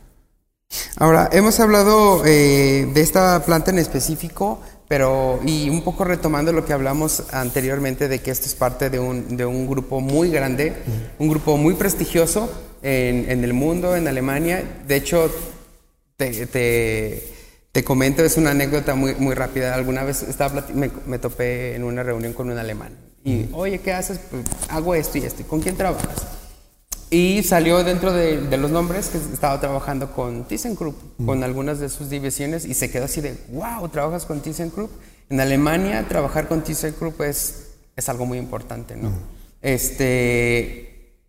[0.97, 6.65] Ahora, hemos hablado eh, de esta planta en específico, pero y un poco retomando lo
[6.65, 10.73] que hablamos anteriormente de que esto es parte de un, de un grupo muy grande,
[11.19, 12.49] un grupo muy prestigioso
[12.83, 14.63] en, en, el mundo, en Alemania.
[14.87, 15.31] De hecho,
[16.17, 17.29] te, te,
[17.73, 19.75] te, comento, es una anécdota muy, muy rápida.
[19.75, 22.93] Alguna vez estaba, me, me topé en una reunión con un alemán
[23.25, 24.21] y, oye, ¿qué haces?
[24.31, 25.43] Pues, hago esto y esto.
[25.45, 26.44] ¿Con quién trabajas?
[27.15, 31.27] Y salió dentro de, de, los nombres que estaba trabajando con ThyssenKrupp, mm.
[31.27, 34.91] con algunas de sus divisiones, y se quedó así de, wow, ¿trabajas con ThyssenKrupp?
[35.31, 39.11] En Alemania, trabajar con ThyssenKrupp es, es algo muy importante, ¿no?
[39.11, 39.19] Mm.
[39.63, 41.21] Este,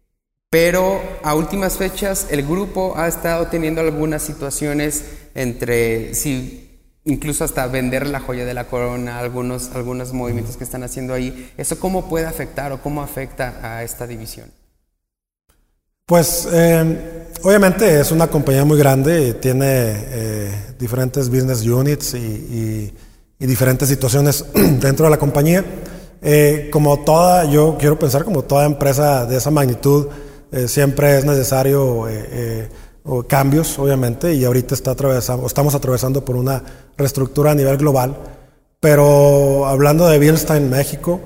[0.50, 7.68] pero a últimas fechas, el grupo ha estado teniendo algunas situaciones entre, si incluso hasta
[7.68, 11.54] vender la joya de la corona, algunos, algunos movimientos que están haciendo ahí.
[11.58, 14.50] ¿Eso cómo puede afectar o cómo afecta a esta división?
[16.08, 22.94] Pues eh, obviamente es una compañía muy grande, tiene eh, diferentes business units y,
[23.40, 25.66] diferentes situaciones dentro de la compañía.
[26.22, 30.08] Eh, como toda, yo quiero pensar como toda empresa de esa magnitud,
[30.68, 32.08] siempre es necesario
[33.28, 36.62] cambios, obviamente, y ahorita está atravesando, estamos atravesando por una
[36.98, 38.16] reestructura a nivel global.
[38.80, 41.20] Pero hablando de Bilstein México,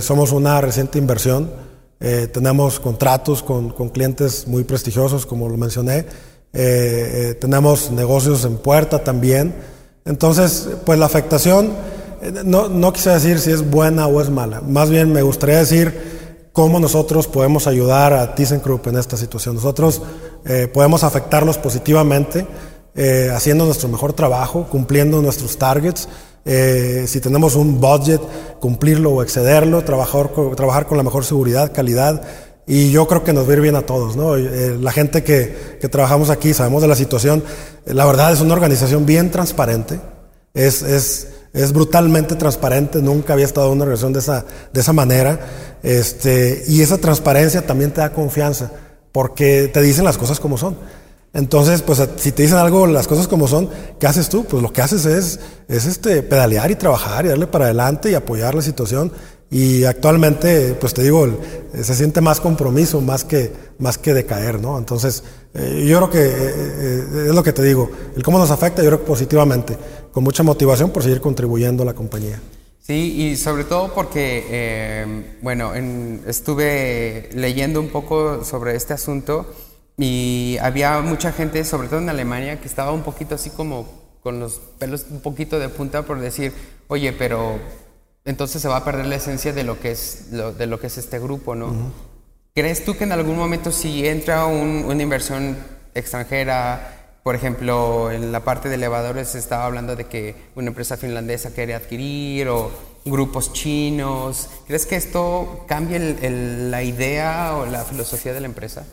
[0.00, 1.69] somos una reciente inversión.
[2.00, 6.06] Eh, tenemos contratos con, con, clientes muy prestigiosos, como lo mencioné.
[6.52, 9.54] Eh, tenemos negocios en puerta también.
[10.04, 11.72] Entonces, pues la afectación,
[12.44, 14.60] no, no quise decir si es buena o es mala.
[14.60, 16.10] Más bien me gustaría decir
[16.52, 19.54] cómo nosotros podemos ayudar a ThyssenKrupp en esta situación.
[19.56, 20.02] Nosotros
[20.44, 22.46] eh, podemos afectarlos positivamente
[22.94, 26.08] eh, haciendo nuestro mejor trabajo, cumpliendo nuestros targets.
[26.44, 28.20] Eh, si tenemos un budget,
[28.60, 32.22] cumplirlo o excederlo, trabajar, trabajar con la mejor seguridad, calidad.
[32.66, 34.36] Y yo creo que nos va a ir bien a todos, ¿no?
[34.36, 37.42] la gente que, que, trabajamos aquí sabemos de la situación.
[37.84, 39.98] La verdad es una organización bien transparente.
[40.54, 43.02] Es, es, es brutalmente transparente.
[43.02, 45.40] Nunca había estado en una organización de esa, de esa manera.
[45.82, 48.70] Este, y esa transparencia también te da confianza,
[49.12, 50.76] porque te dicen las cosas como son.
[51.32, 54.44] Entonces, pues si te dicen algo, las cosas como son, ¿qué haces tú?
[54.44, 55.38] Pues lo que haces es,
[55.68, 59.12] es este, pedalear y trabajar y darle para adelante y apoyar la situación.
[59.52, 61.28] Y actualmente, pues te digo,
[61.74, 64.78] se siente más compromiso, más que, más que decaer, ¿no?
[64.78, 68.52] Entonces, eh, yo creo que eh, eh, es lo que te digo, el cómo nos
[68.52, 69.76] afecta, yo creo que positivamente,
[70.12, 72.40] con mucha motivación por seguir contribuyendo a la compañía.
[72.80, 75.72] Sí, y sobre todo porque, bueno,
[76.26, 79.46] estuve leyendo un poco sobre este asunto
[80.00, 83.86] y había mucha gente, sobre todo en Alemania, que estaba un poquito así como
[84.22, 86.54] con los pelos un poquito de punta por decir,
[86.88, 87.58] oye, pero
[88.24, 90.96] entonces se va a perder la esencia de lo que es, de lo que es
[90.96, 91.92] este grupo, ¿no?
[92.54, 95.58] ¿Crees tú que en algún momento si entra una inversión
[95.94, 100.96] extranjera, por ejemplo, en la parte de elevadores se estaba hablando de que una empresa
[100.96, 102.70] finlandesa quiere adquirir o
[103.04, 104.48] grupos chinos.
[104.66, 105.98] ¿Crees que esto cambie
[106.70, 108.86] la idea o la filosofía de la empresa?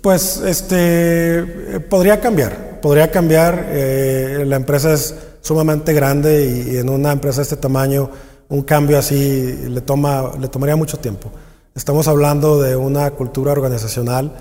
[0.00, 3.66] Pues este podría cambiar, podría cambiar.
[3.68, 8.10] Eh, la empresa es sumamente grande y, en una empresa de este tamaño
[8.48, 11.30] un cambio así le toma le tomaría mucho tiempo.
[11.74, 14.32] Estamos hablando de una cultura organizacional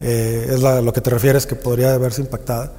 [0.00, 2.72] eh, es lo que te refieres que podría verse impactada.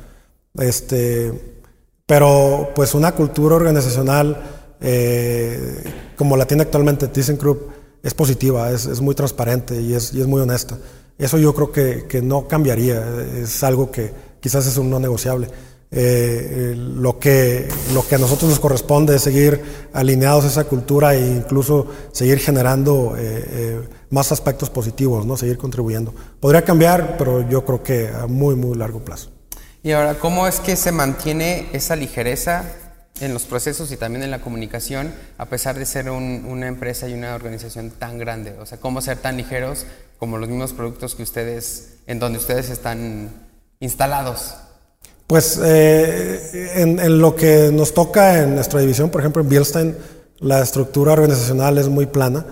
[0.59, 1.57] Este,
[2.05, 4.37] pero pues una cultura organizacional
[4.79, 5.83] eh,
[6.15, 7.71] como la tiene actualmente ThyssenKrupp
[8.03, 10.77] es positiva, es, muy transparente y es, muy honesta.
[11.17, 13.03] Eso yo creo que, que, no cambiaría,
[13.41, 15.47] es algo que quizás es un no negociable.
[15.89, 19.61] Eh, lo, que, lo que a nosotros nos corresponde es seguir
[19.93, 23.15] alineados a esa cultura e incluso seguir generando
[24.09, 25.37] más aspectos positivos, ¿no?
[25.37, 26.13] Seguir contribuyendo.
[26.39, 29.31] Podría cambiar, pero yo creo que a muy, muy largo plazo.
[29.83, 32.65] Y ahora, ¿cómo es que se mantiene esa ligereza
[33.19, 37.13] en los procesos y también en la comunicación, a pesar de ser una empresa y
[37.13, 38.55] una organización tan grande?
[38.59, 39.85] O sea, ¿cómo ser tan ligeros
[40.17, 43.31] como los mismos productos que ustedes, en donde ustedes están
[43.79, 44.55] instalados?
[45.27, 49.97] Pues eh, en, en, lo que nos toca en nuestra división, por ejemplo en Bielstein,
[50.39, 52.45] la estructura organizacional es muy plana.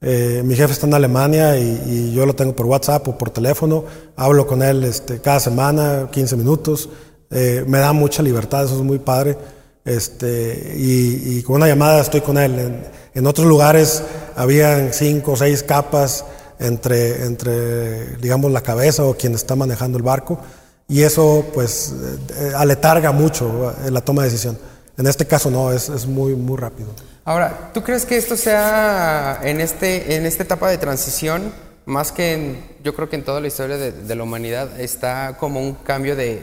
[0.00, 3.84] Eh, mi jefe está en Alemania y, yo lo tengo por WhatsApp o por teléfono.
[4.16, 6.88] Hablo con él este, cada semana, 15 minutos.
[7.30, 9.36] Eh, me da mucha libertad, eso es muy padre.
[9.84, 12.82] Este, y, con una llamada estoy con él.
[13.14, 14.02] En, otros lugares
[14.36, 16.24] habían cinco o seis capas
[16.58, 20.38] entre, entre, digamos, la cabeza o quien está manejando el barco.
[20.88, 21.94] Y eso, pues,
[22.36, 24.58] eh, aletarga mucho la toma de decisión.
[24.96, 26.88] En este caso no, es, es muy, muy rápido.
[27.24, 31.52] Ahora, ¿tú crees que esto sea en, este, en esta etapa de transición,
[31.84, 35.60] más que en, yo creo que en toda la historia de, la humanidad, está como
[35.60, 36.40] un cambio de,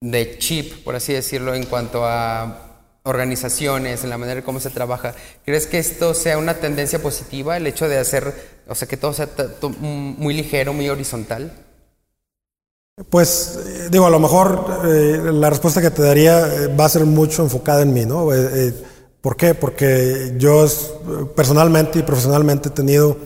[0.00, 2.71] de chip, por así decirlo, en cuanto a
[3.04, 5.14] organizaciones, en la manera cómo se trabaja.
[5.44, 8.32] ¿Crees que esto sea una tendencia positiva, el hecho de hacer,
[8.68, 9.28] o sea, que todo sea
[9.80, 11.52] muy ligero, muy horizontal?
[13.08, 16.88] Pues eh, digo, a lo mejor eh, la respuesta que te daría eh, va a
[16.90, 18.28] ser mucho enfocada en mí, ¿no?
[19.22, 19.54] ¿Por qué?
[19.54, 20.66] Porque yo
[21.34, 23.16] personalmente y profesionalmente he tenido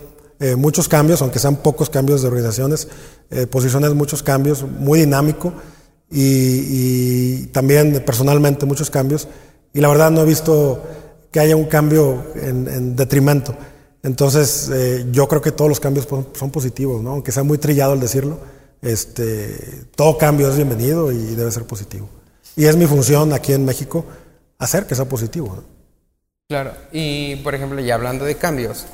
[0.59, 2.87] muchos cambios, aunque sean pocos cambios de organizaciones,
[3.51, 5.55] posiciones, muchos cambios, muy dinámico
[6.11, 9.27] y, también personalmente muchos cambios.
[9.77, 10.83] Y la verdad no he visto
[11.31, 13.55] que haya un cambio en, detrimento.
[14.03, 14.71] Entonces,
[15.13, 17.11] yo creo que todos los cambios son positivos, ¿no?
[17.11, 18.39] Aunque sea muy trillado el decirlo
[18.83, 22.09] este, todo cambio es bienvenido y debe ser positivo.
[22.55, 24.05] Y es mi función aquí en México
[24.59, 25.63] hacer que sea positivo.
[26.49, 28.87] Claro, y por ejemplo, ya hablando de cambios,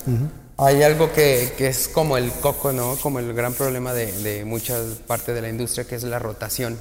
[0.57, 2.97] hay algo que, que, es como el coco, ¿no?
[2.97, 6.79] Como el gran problema de, de muchas partes de la industria, que es la rotación.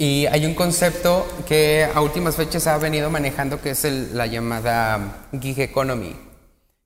[0.00, 5.26] Y hay un concepto que a últimas fechas ha venido manejando, que es la llamada
[5.38, 6.16] gig economy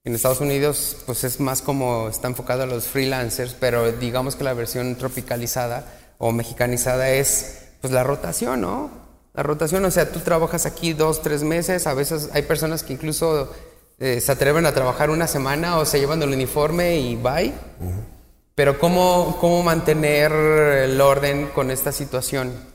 [0.03, 4.43] en Estados Unidos, pues es más como está enfocado a los freelancers, pero digamos que
[4.43, 5.87] la versión tropicalizada
[6.19, 8.91] o mexicanizada es pues la rotación, ¿no?
[9.33, 12.95] La rotación, o sea, tú trabajas aquí dos, tres meses, a veces hay personas que
[12.95, 13.49] incluso
[14.01, 17.55] eh, se atreven a trabajar una semana o se llevan el uniforme y bye.
[18.57, 22.74] Pero ¿cómo, ¿cómo mantener el orden con esta situación?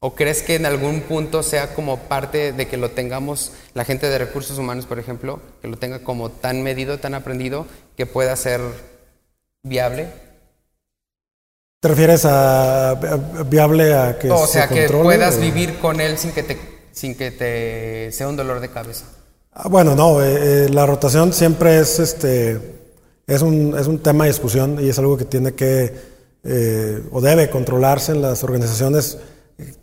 [0.00, 4.08] ¿O crees que en algún punto sea como parte de que lo tengamos, la gente
[4.08, 8.36] de recursos humanos, por ejemplo, que lo tenga como tan medido, tan aprendido, que pueda
[8.36, 8.60] ser
[9.64, 10.08] viable?
[11.80, 12.94] ¿Te refieres a,
[13.46, 16.58] viable a que o sea, que puedas vivir con él sin que te,
[16.92, 19.06] sin que te sea un dolor de cabeza?
[19.52, 22.78] Ah, bueno, no, eh, eh, la rotación siempre es este
[23.26, 25.92] es un, es un tema de discusión y es algo que tiene que
[26.44, 29.18] eh, o debe controlarse en las organizaciones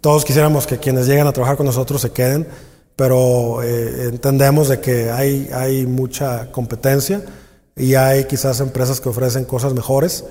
[0.01, 2.47] todos quisiéramos que quienes llegan a trabajar con nosotros se queden,
[2.95, 7.21] pero eh, entendemos de que hay, hay mucha competencia
[7.75, 10.23] y hay quizás empresas que ofrecen cosas mejores.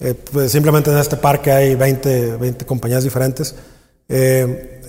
[0.00, 3.54] Eh, pues simplemente en este parque hay 20, 20 compañías diferentes.
[4.08, 4.80] Eh,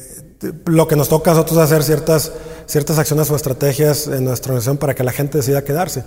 [0.65, 2.31] lo que nos toca a nosotros es hacer ciertas,
[2.65, 6.03] ciertas acciones o estrategias en nuestra organización para que la gente decida quedarse.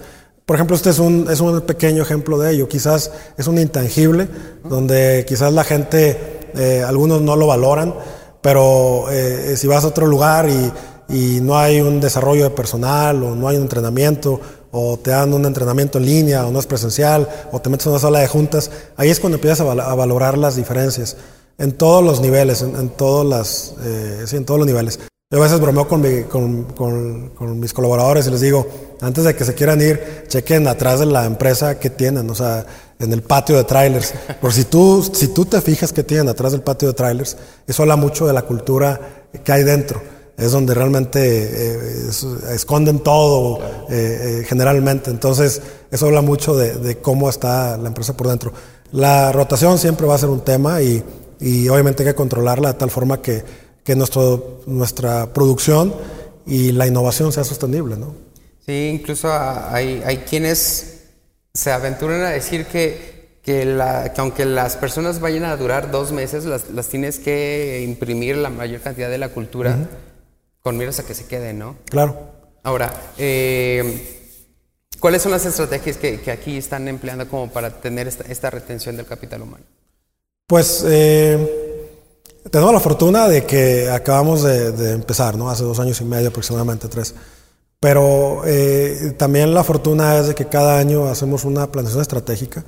[0.46, 2.68] Por ejemplo, este es un, es un pequeño ejemplo de ello.
[2.68, 4.28] Quizás es un intangible,
[4.64, 7.94] donde quizás la gente eh, algunos no lo valoran,
[8.40, 10.72] pero eh, si vas a otro lugar y,
[11.42, 15.44] no hay un desarrollo de personal o no hay un entrenamiento o te dan un
[15.44, 18.70] entrenamiento en línea o no es presencial o te metes en una sala de juntas,
[18.96, 21.18] ahí es cuando empiezas a, valorar las diferencias
[21.58, 25.00] en todos los niveles, en, todas las, eh, en todos los niveles.
[25.32, 26.02] Yo a veces bromeo con,
[26.74, 28.66] con, con, mis colaboradores y les digo,
[29.00, 32.66] antes de que se quieran ir, chequen atrás de la empresa que tienen, o sea,
[33.02, 34.14] en el patio de trailers.
[34.40, 37.36] Por si tú, si tú te fijas que tienen atrás del patio de trailers,
[37.66, 40.00] eso habla mucho de la cultura que hay dentro.
[40.36, 42.10] Es donde realmente eh,
[42.52, 43.60] esconden todo,
[43.90, 45.10] eh, eh, generalmente.
[45.10, 45.60] Entonces,
[45.90, 48.52] eso habla mucho de, de, cómo está la empresa por dentro.
[48.92, 51.02] La rotación siempre va a ser un tema y,
[51.38, 53.44] y obviamente hay que controlarla de tal forma que
[53.84, 55.94] que nuestro, nuestra producción
[56.46, 58.14] y la innovación sea sostenible, ¿no?
[58.64, 61.01] Sí, incluso hay, hay quienes
[61.54, 66.12] se aventuran a decir que, que, la, que, aunque las personas vayan a durar dos
[66.12, 69.76] meses, las, las, tienes que imprimir la mayor cantidad de la cultura
[70.60, 71.76] con miras a que se queden, ¿no?
[71.90, 72.30] Claro.
[72.62, 74.30] Ahora, eh,
[75.00, 78.96] ¿cuáles son las estrategias que, que, aquí están empleando como para tener esta, esta retención
[78.96, 79.64] del capital humano?
[80.46, 81.72] Pues eh,
[82.50, 85.50] tenemos la fortuna de que acabamos de, empezar, ¿no?
[85.50, 87.14] Hace dos años y medio, aproximadamente tres.
[87.82, 92.64] Pero eh, también la fortuna es de que cada año hacemos una planeación estratégica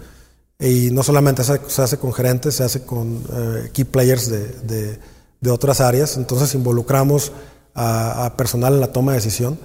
[0.58, 4.98] y no solamente se, hace con gerentes, se hace con eh, key players de,
[5.40, 6.16] de, otras áreas.
[6.16, 7.30] Entonces involucramos
[7.76, 9.56] a, personal en la toma de decisión.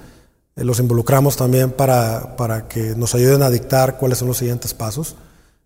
[0.55, 4.75] Eh, los involucramos también para, para, que nos ayuden a dictar cuáles son los siguientes
[4.75, 5.15] pasos.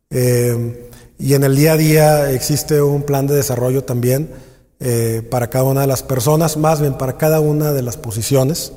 [0.09, 4.29] Y en el día a día existe un plan de desarrollo también
[4.79, 8.73] eh, para cada una de las personas, más bien para cada una de las posiciones,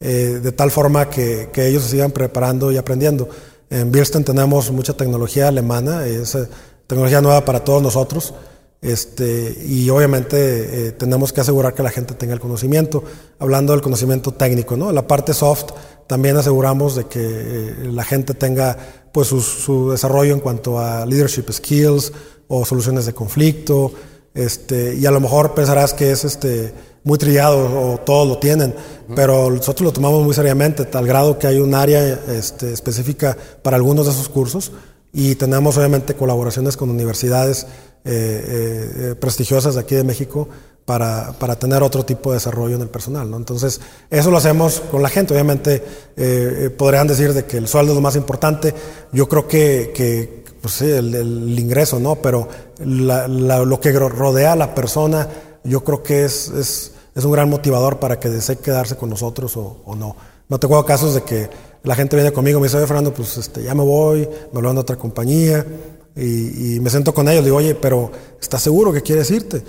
[0.00, 3.28] eh, de tal forma que, que, ellos se sigan preparando y aprendiendo.
[3.68, 6.48] En Birsten tenemos mucha tecnología alemana, es eh,
[6.86, 8.34] tecnología nueva para todos nosotros.
[8.82, 13.04] Este, y obviamente eh, tenemos que asegurar que la gente tenga el conocimiento,
[13.38, 14.90] hablando del conocimiento técnico, ¿no?
[14.90, 15.72] La parte soft
[16.06, 18.78] también aseguramos de que la gente tenga
[19.12, 22.12] pues su, desarrollo en cuanto a leadership skills
[22.48, 23.92] o soluciones de conflicto,
[24.34, 26.72] este, y a lo mejor pensarás que es este,
[27.04, 28.74] muy trillado o todos lo tienen,
[29.14, 33.76] pero nosotros lo tomamos muy seriamente, tal grado que hay un área este, específica para
[33.76, 34.72] algunos de esos cursos
[35.12, 37.66] y tenemos obviamente colaboraciones con universidades
[38.04, 40.48] eh, eh, prestigiosas de aquí de México
[40.90, 43.30] para, para, tener otro tipo de desarrollo en el personal.
[43.30, 43.36] ¿no?
[43.36, 45.32] Entonces, eso lo hacemos con la gente.
[45.32, 45.82] Obviamente, eh,
[46.16, 48.74] eh, podrían decir de que el sueldo es lo más importante.
[49.12, 52.16] Yo creo que, que pues sí, el, ingreso, ¿no?
[52.16, 52.48] Pero
[52.84, 55.28] lo que rodea a la persona,
[55.64, 59.56] yo creo que es, es, es, un gran motivador para que desee quedarse con nosotros
[59.56, 60.16] o, no.
[60.48, 61.48] No tengo casos de que
[61.84, 64.58] la gente viene conmigo y me dice, oye, Fernando, pues este, ya me voy, me
[64.58, 65.64] hablan de otra compañía
[66.16, 67.44] y, y, me siento con ellos.
[67.44, 69.62] Digo, oye, pero ¿estás seguro que quieres irte?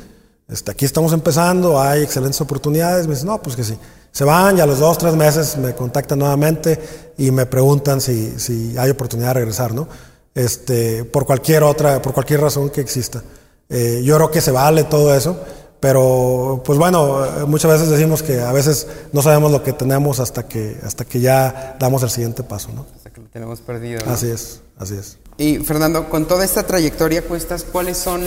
[0.49, 3.07] Este, aquí estamos empezando, hay excelentes oportunidades.
[3.07, 3.77] Me dicen, no, pues que sí.
[4.11, 6.77] Se van y a los dos, tres meses me contactan nuevamente
[7.17, 9.87] y me preguntan si, si hay oportunidad de regresar, ¿no?
[10.33, 13.23] Este, por cualquier otra, por cualquier razón que exista.
[13.69, 15.37] Eh, yo creo que se vale todo eso,
[15.79, 20.47] pero pues bueno, muchas veces decimos que a veces no sabemos lo que tenemos hasta
[20.47, 22.85] que, hasta que ya damos el siguiente paso, ¿no?
[22.95, 23.99] Hasta que lo tenemos perdido.
[24.05, 24.11] ¿no?
[24.11, 25.17] Así es, así es.
[25.37, 28.21] Y Fernando, con toda esta trayectoria cuestas, ¿cuáles son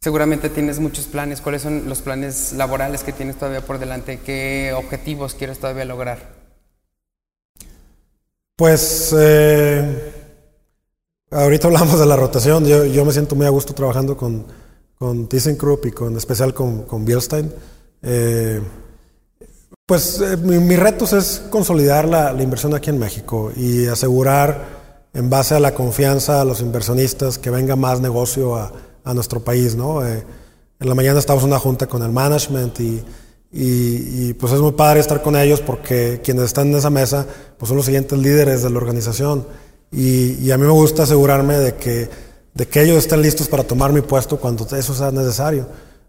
[0.00, 1.40] Seguramente tienes muchos planes.
[1.40, 4.20] ¿Cuáles son los planes laborales que tienes todavía por delante?
[4.20, 6.34] ¿Qué objetivos quieres todavía lograr?
[8.54, 10.12] Pues eh,
[11.30, 12.66] ahorita hablamos de la rotación.
[12.66, 14.44] Yo, yo, me siento muy a gusto trabajando con,
[14.98, 17.52] con ThyssenKrupp y con especial con, con Bilstein.
[18.02, 18.60] Eh,
[19.86, 24.78] pues eh, mi, mi, reto es consolidar la, la inversión aquí en México y asegurar
[25.14, 28.72] en base a la confianza a los inversionistas que venga más negocio a
[29.08, 30.06] a nuestro país, ¿no?
[30.06, 30.22] Eh,
[30.80, 33.02] en la mañana estábamos en una junta con el management y,
[33.50, 37.26] y, y, pues es muy padre estar con ellos porque quienes están en esa mesa
[37.56, 39.46] pues son los siguientes líderes de la organización
[39.90, 42.08] y, y a mí me gusta asegurarme de que,
[42.54, 45.66] de que ellos estén listos para tomar mi puesto cuando eso sea necesario.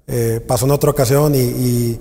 [0.08, 2.00] Eh, pasó en otra ocasión y,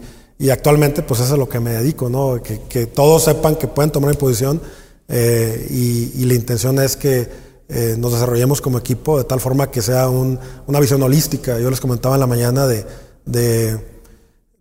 [0.51, 2.43] actualmente pues eso es lo que me dedico, ¿no?
[2.43, 4.61] Que, que todos sepan que pueden tomar mi posición
[5.09, 7.29] eh, y, la intención es que
[7.69, 11.59] eh, nos desarrollemos como equipo de tal forma que sea un, una visión holística.
[11.59, 12.87] Yo les comentaba en la mañana de,
[13.27, 13.79] de,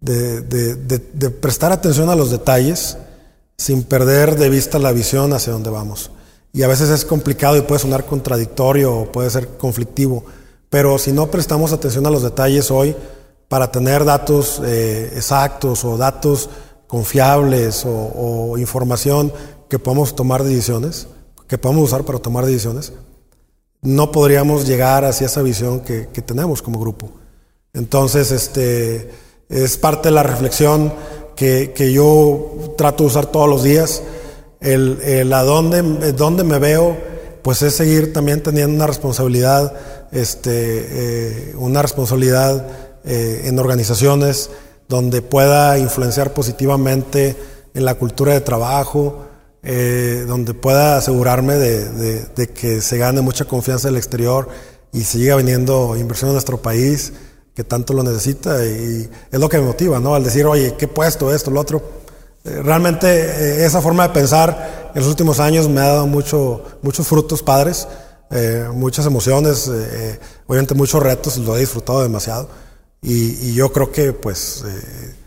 [0.02, 2.98] de, de, prestar atención a los detalles
[3.58, 6.12] sin perder de vista la visión hacia dónde vamos.
[6.54, 10.24] Y a veces es complicado y puede sonar contradictorio o puede ser conflictivo,
[10.70, 12.96] pero si no prestamos atención a los detalles hoy
[13.48, 16.50] para tener datos eh, exactos o datos
[16.88, 19.32] confiables o, información
[19.70, 21.08] que podamos tomar decisiones,
[21.48, 22.94] que podemos usar para tomar decisiones,
[23.82, 27.12] no podríamos llegar hacia esa visión que, tenemos como grupo.
[27.74, 29.12] Entonces, este,
[29.50, 30.94] es parte de la reflexión
[31.36, 34.02] que yo trato de usar todos los días.
[34.60, 36.98] El, a dónde, dónde, me veo,
[37.44, 39.74] pues es seguir también teniendo una responsabilidad,
[40.12, 42.66] este, eh, una responsabilidad
[43.06, 44.50] eh, en organizaciones
[44.88, 47.36] donde pueda influenciar positivamente
[47.74, 49.26] en la cultura de trabajo,
[49.64, 54.50] eh, donde pueda asegurarme de, de, de, que se gane mucha confianza del exterior
[54.92, 57.14] y siga viniendo inversión a nuestro país,
[57.54, 60.16] que tanto lo necesita, y es lo que me motiva, ¿no?
[60.16, 61.82] Al decir, oye, ¿qué puesto esto, lo otro?
[62.48, 66.64] Eh, realmente eh, esa forma de pensar en los últimos años me ha dado mucho,
[66.82, 67.88] muchos frutos padres,
[68.32, 72.50] eh, muchas emociones, eh, obviamente muchos retos, lo he disfrutado demasiado.
[73.02, 74.64] Y, y yo creo que, pues,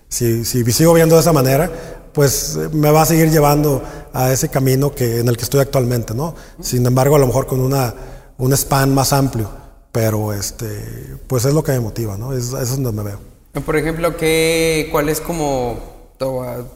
[0.09, 1.71] si, si sigo viendo de esa manera,
[2.13, 6.15] pues me va a seguir llevando a ese camino que, en el que estoy actualmente,
[6.15, 6.35] ¿no?
[6.61, 7.95] Sin embargo, a lo mejor con una,
[8.39, 9.49] un span más amplio,
[9.93, 12.33] pero este, pues es lo que me motiva, ¿no?
[12.33, 13.21] Es, es donde me veo.
[13.65, 16.00] Por ejemplo, ¿qué, ¿cuál es como,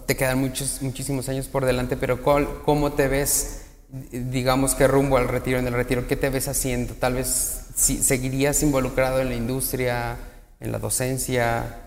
[0.06, 3.62] te quedan muchos, muchísimos años por delante, pero cómo te ves,
[4.10, 6.94] digamos que rumbo al retiro, en el retiro, qué te ves haciendo?
[6.94, 10.16] Tal vez si, seguirías involucrado en la industria,
[10.60, 11.80] en la docencia,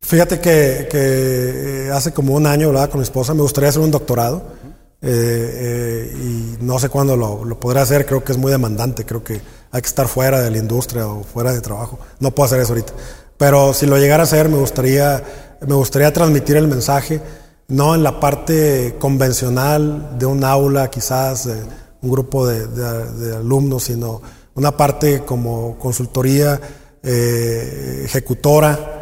[0.00, 3.90] Fíjate que, que, hace como un año hablaba con mi esposa, me gustaría hacer un
[3.90, 4.52] doctorado
[5.00, 9.06] eh, eh, y no sé cuándo lo, lo, podré hacer, creo que es muy demandante,
[9.06, 12.46] creo que hay que estar fuera de la industria o fuera de trabajo, no puedo
[12.46, 12.92] hacer eso ahorita.
[13.36, 15.22] Pero si lo llegara a hacer, me gustaría,
[15.66, 17.20] me gustaría transmitir el mensaje,
[17.68, 21.62] no en la parte convencional de un aula, quizás de
[22.02, 24.20] un grupo de, alumnos, sino
[24.54, 26.60] una parte como consultoría
[27.02, 28.94] eh, ejecutora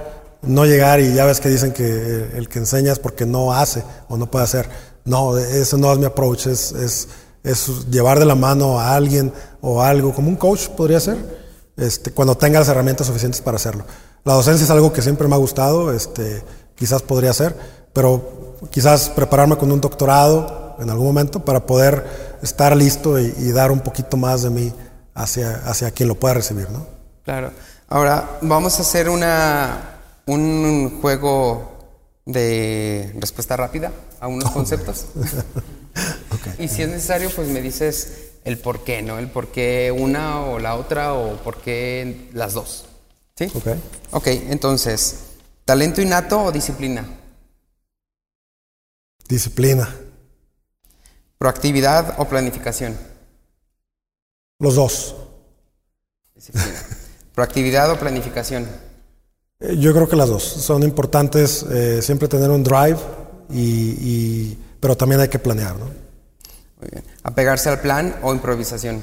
[0.42, 3.82] no llegar y ya ves que dicen que el que enseña es porque no hace
[4.08, 4.68] o no puede hacer.
[5.04, 7.08] No, ese no es mi approach, es, es,
[7.42, 11.16] es llevar de la mano a alguien o algo, como un coach podría ser,
[11.76, 13.84] este, cuando tenga las herramientas suficientes para hacerlo.
[14.24, 16.42] La docencia es algo que siempre me ha gustado, este,
[16.74, 17.56] quizás podría ser,
[17.92, 23.52] pero quizás prepararme con un doctorado en algún momento para poder estar listo y, y
[23.52, 24.72] dar un poquito más de mí
[25.14, 26.86] hacia, hacia quien lo pueda recibir, ¿no?
[27.24, 27.50] Claro.
[27.88, 31.72] Ahora vamos a hacer una, un juego
[32.24, 35.06] de respuesta rápida a unos conceptos.
[36.30, 36.64] okay.
[36.64, 39.18] Y si es necesario, pues me dices el por qué, ¿no?
[39.18, 42.86] El por qué una o la otra o por qué las dos.
[43.36, 43.44] ¿Sí?
[43.54, 43.66] Ok.
[44.12, 45.16] Ok, entonces,
[45.64, 47.04] ¿talento innato o disciplina?
[49.28, 49.88] Disciplina.
[51.38, 52.96] ¿Proactividad o planificación?
[54.58, 55.16] Los dos.
[56.34, 56.80] Disciplina.
[57.34, 58.68] ¿Proactividad o planificación?
[59.60, 60.42] Eh, Yo creo que las dos.
[60.42, 62.98] Son importantes eh, siempre tener un drive,
[63.50, 65.86] y, y- pero también hay que planear, ¿no?
[65.86, 67.04] Muy bien.
[67.22, 69.02] ¿Apegarse al plan o improvisación?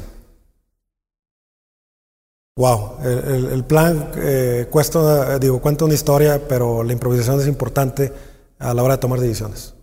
[2.59, 8.11] Wow, el, plan eh, cuesta, digo, cuenta una historia, pero la improvisación es importante
[8.59, 9.75] a la hora de tomar decisiones.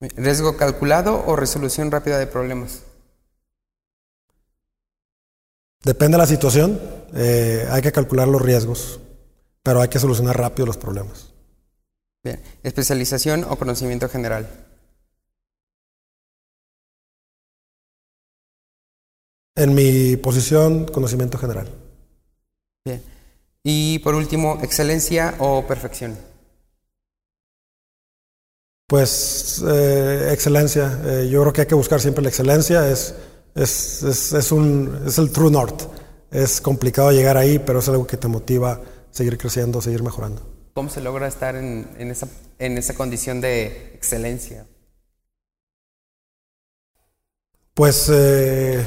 [0.00, 2.84] ¿Riesgo calculado o resolución rápida de problemas?
[5.82, 6.80] Depende de la situación,
[7.12, 8.98] eh, hay que calcular los riesgos,
[9.62, 11.34] pero hay que solucionar rápido los problemas.
[12.22, 12.40] Bien.
[12.62, 14.48] ¿Especialización o conocimiento general?
[19.56, 21.68] En mi posición, conocimiento general.
[22.84, 23.02] Bien.
[23.62, 26.18] Y por último, ¿excelencia o perfección?
[28.86, 33.14] Pues eh, excelencia, eh, yo creo que hay que buscar siempre la excelencia, es,
[33.54, 35.88] es, es, es un, es el true north.
[36.30, 38.80] Es complicado llegar ahí, pero es algo que te motiva a
[39.12, 40.42] seguir creciendo, seguir mejorando.
[40.74, 42.28] ¿Cómo se logra estar en, en esa,
[42.58, 44.66] en esa condición de excelencia?
[47.72, 48.84] Pues eh,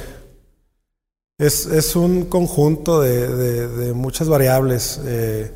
[1.37, 3.27] es, es un conjunto de,
[3.67, 4.99] de- muchas variables.
[5.05, 5.51] Eh,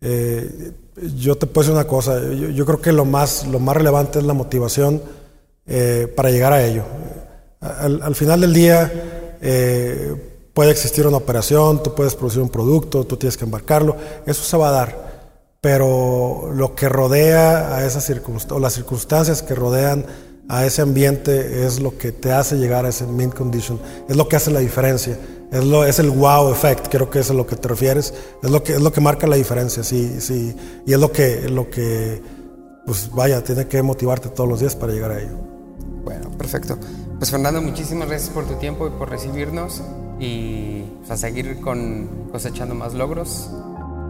[0.00, 0.72] eh,
[1.16, 4.24] yo te puedo decir una cosa, yo, creo que lo más, lo más relevante es
[4.24, 5.02] la motivación
[5.66, 6.84] eh, para llegar a ello.
[7.60, 8.92] Al, al final del día
[10.54, 13.96] puede existir una operación, tú puedes producir un producto, tú tienes que embarcarlo,
[14.26, 15.14] eso se va a dar.
[15.60, 20.04] Pero lo que rodea a esas circunstancias, o las circunstancias que rodean
[20.48, 24.28] a ese ambiente es lo que te hace llegar a ese mint condition, es lo
[24.28, 25.18] que hace la diferencia,
[25.50, 28.50] es, lo, es el wow effect, creo que es a lo que te refieres, es
[28.50, 30.54] lo que, es lo que marca la diferencia, sí, sí,
[30.86, 32.22] y es lo que, lo que,
[32.86, 35.36] pues vaya, tiene que motivarte todos los días para llegar a ello.
[36.04, 36.76] Bueno, perfecto.
[37.18, 39.80] Pues Fernando, muchísimas gracias por tu tiempo y por recibirnos
[40.20, 43.48] y pues, a seguir con cosechando más logros.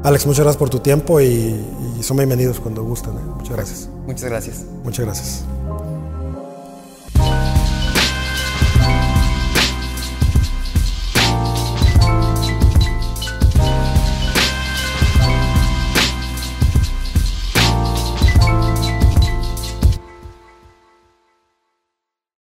[0.03, 1.65] Alex, muchas gracias por tu tiempo y,
[1.99, 3.13] y son bienvenidos cuando gusten.
[3.13, 3.21] ¿eh?
[3.37, 3.89] Muchas gracias.
[4.07, 4.65] Muchas gracias.
[4.83, 5.45] Muchas gracias.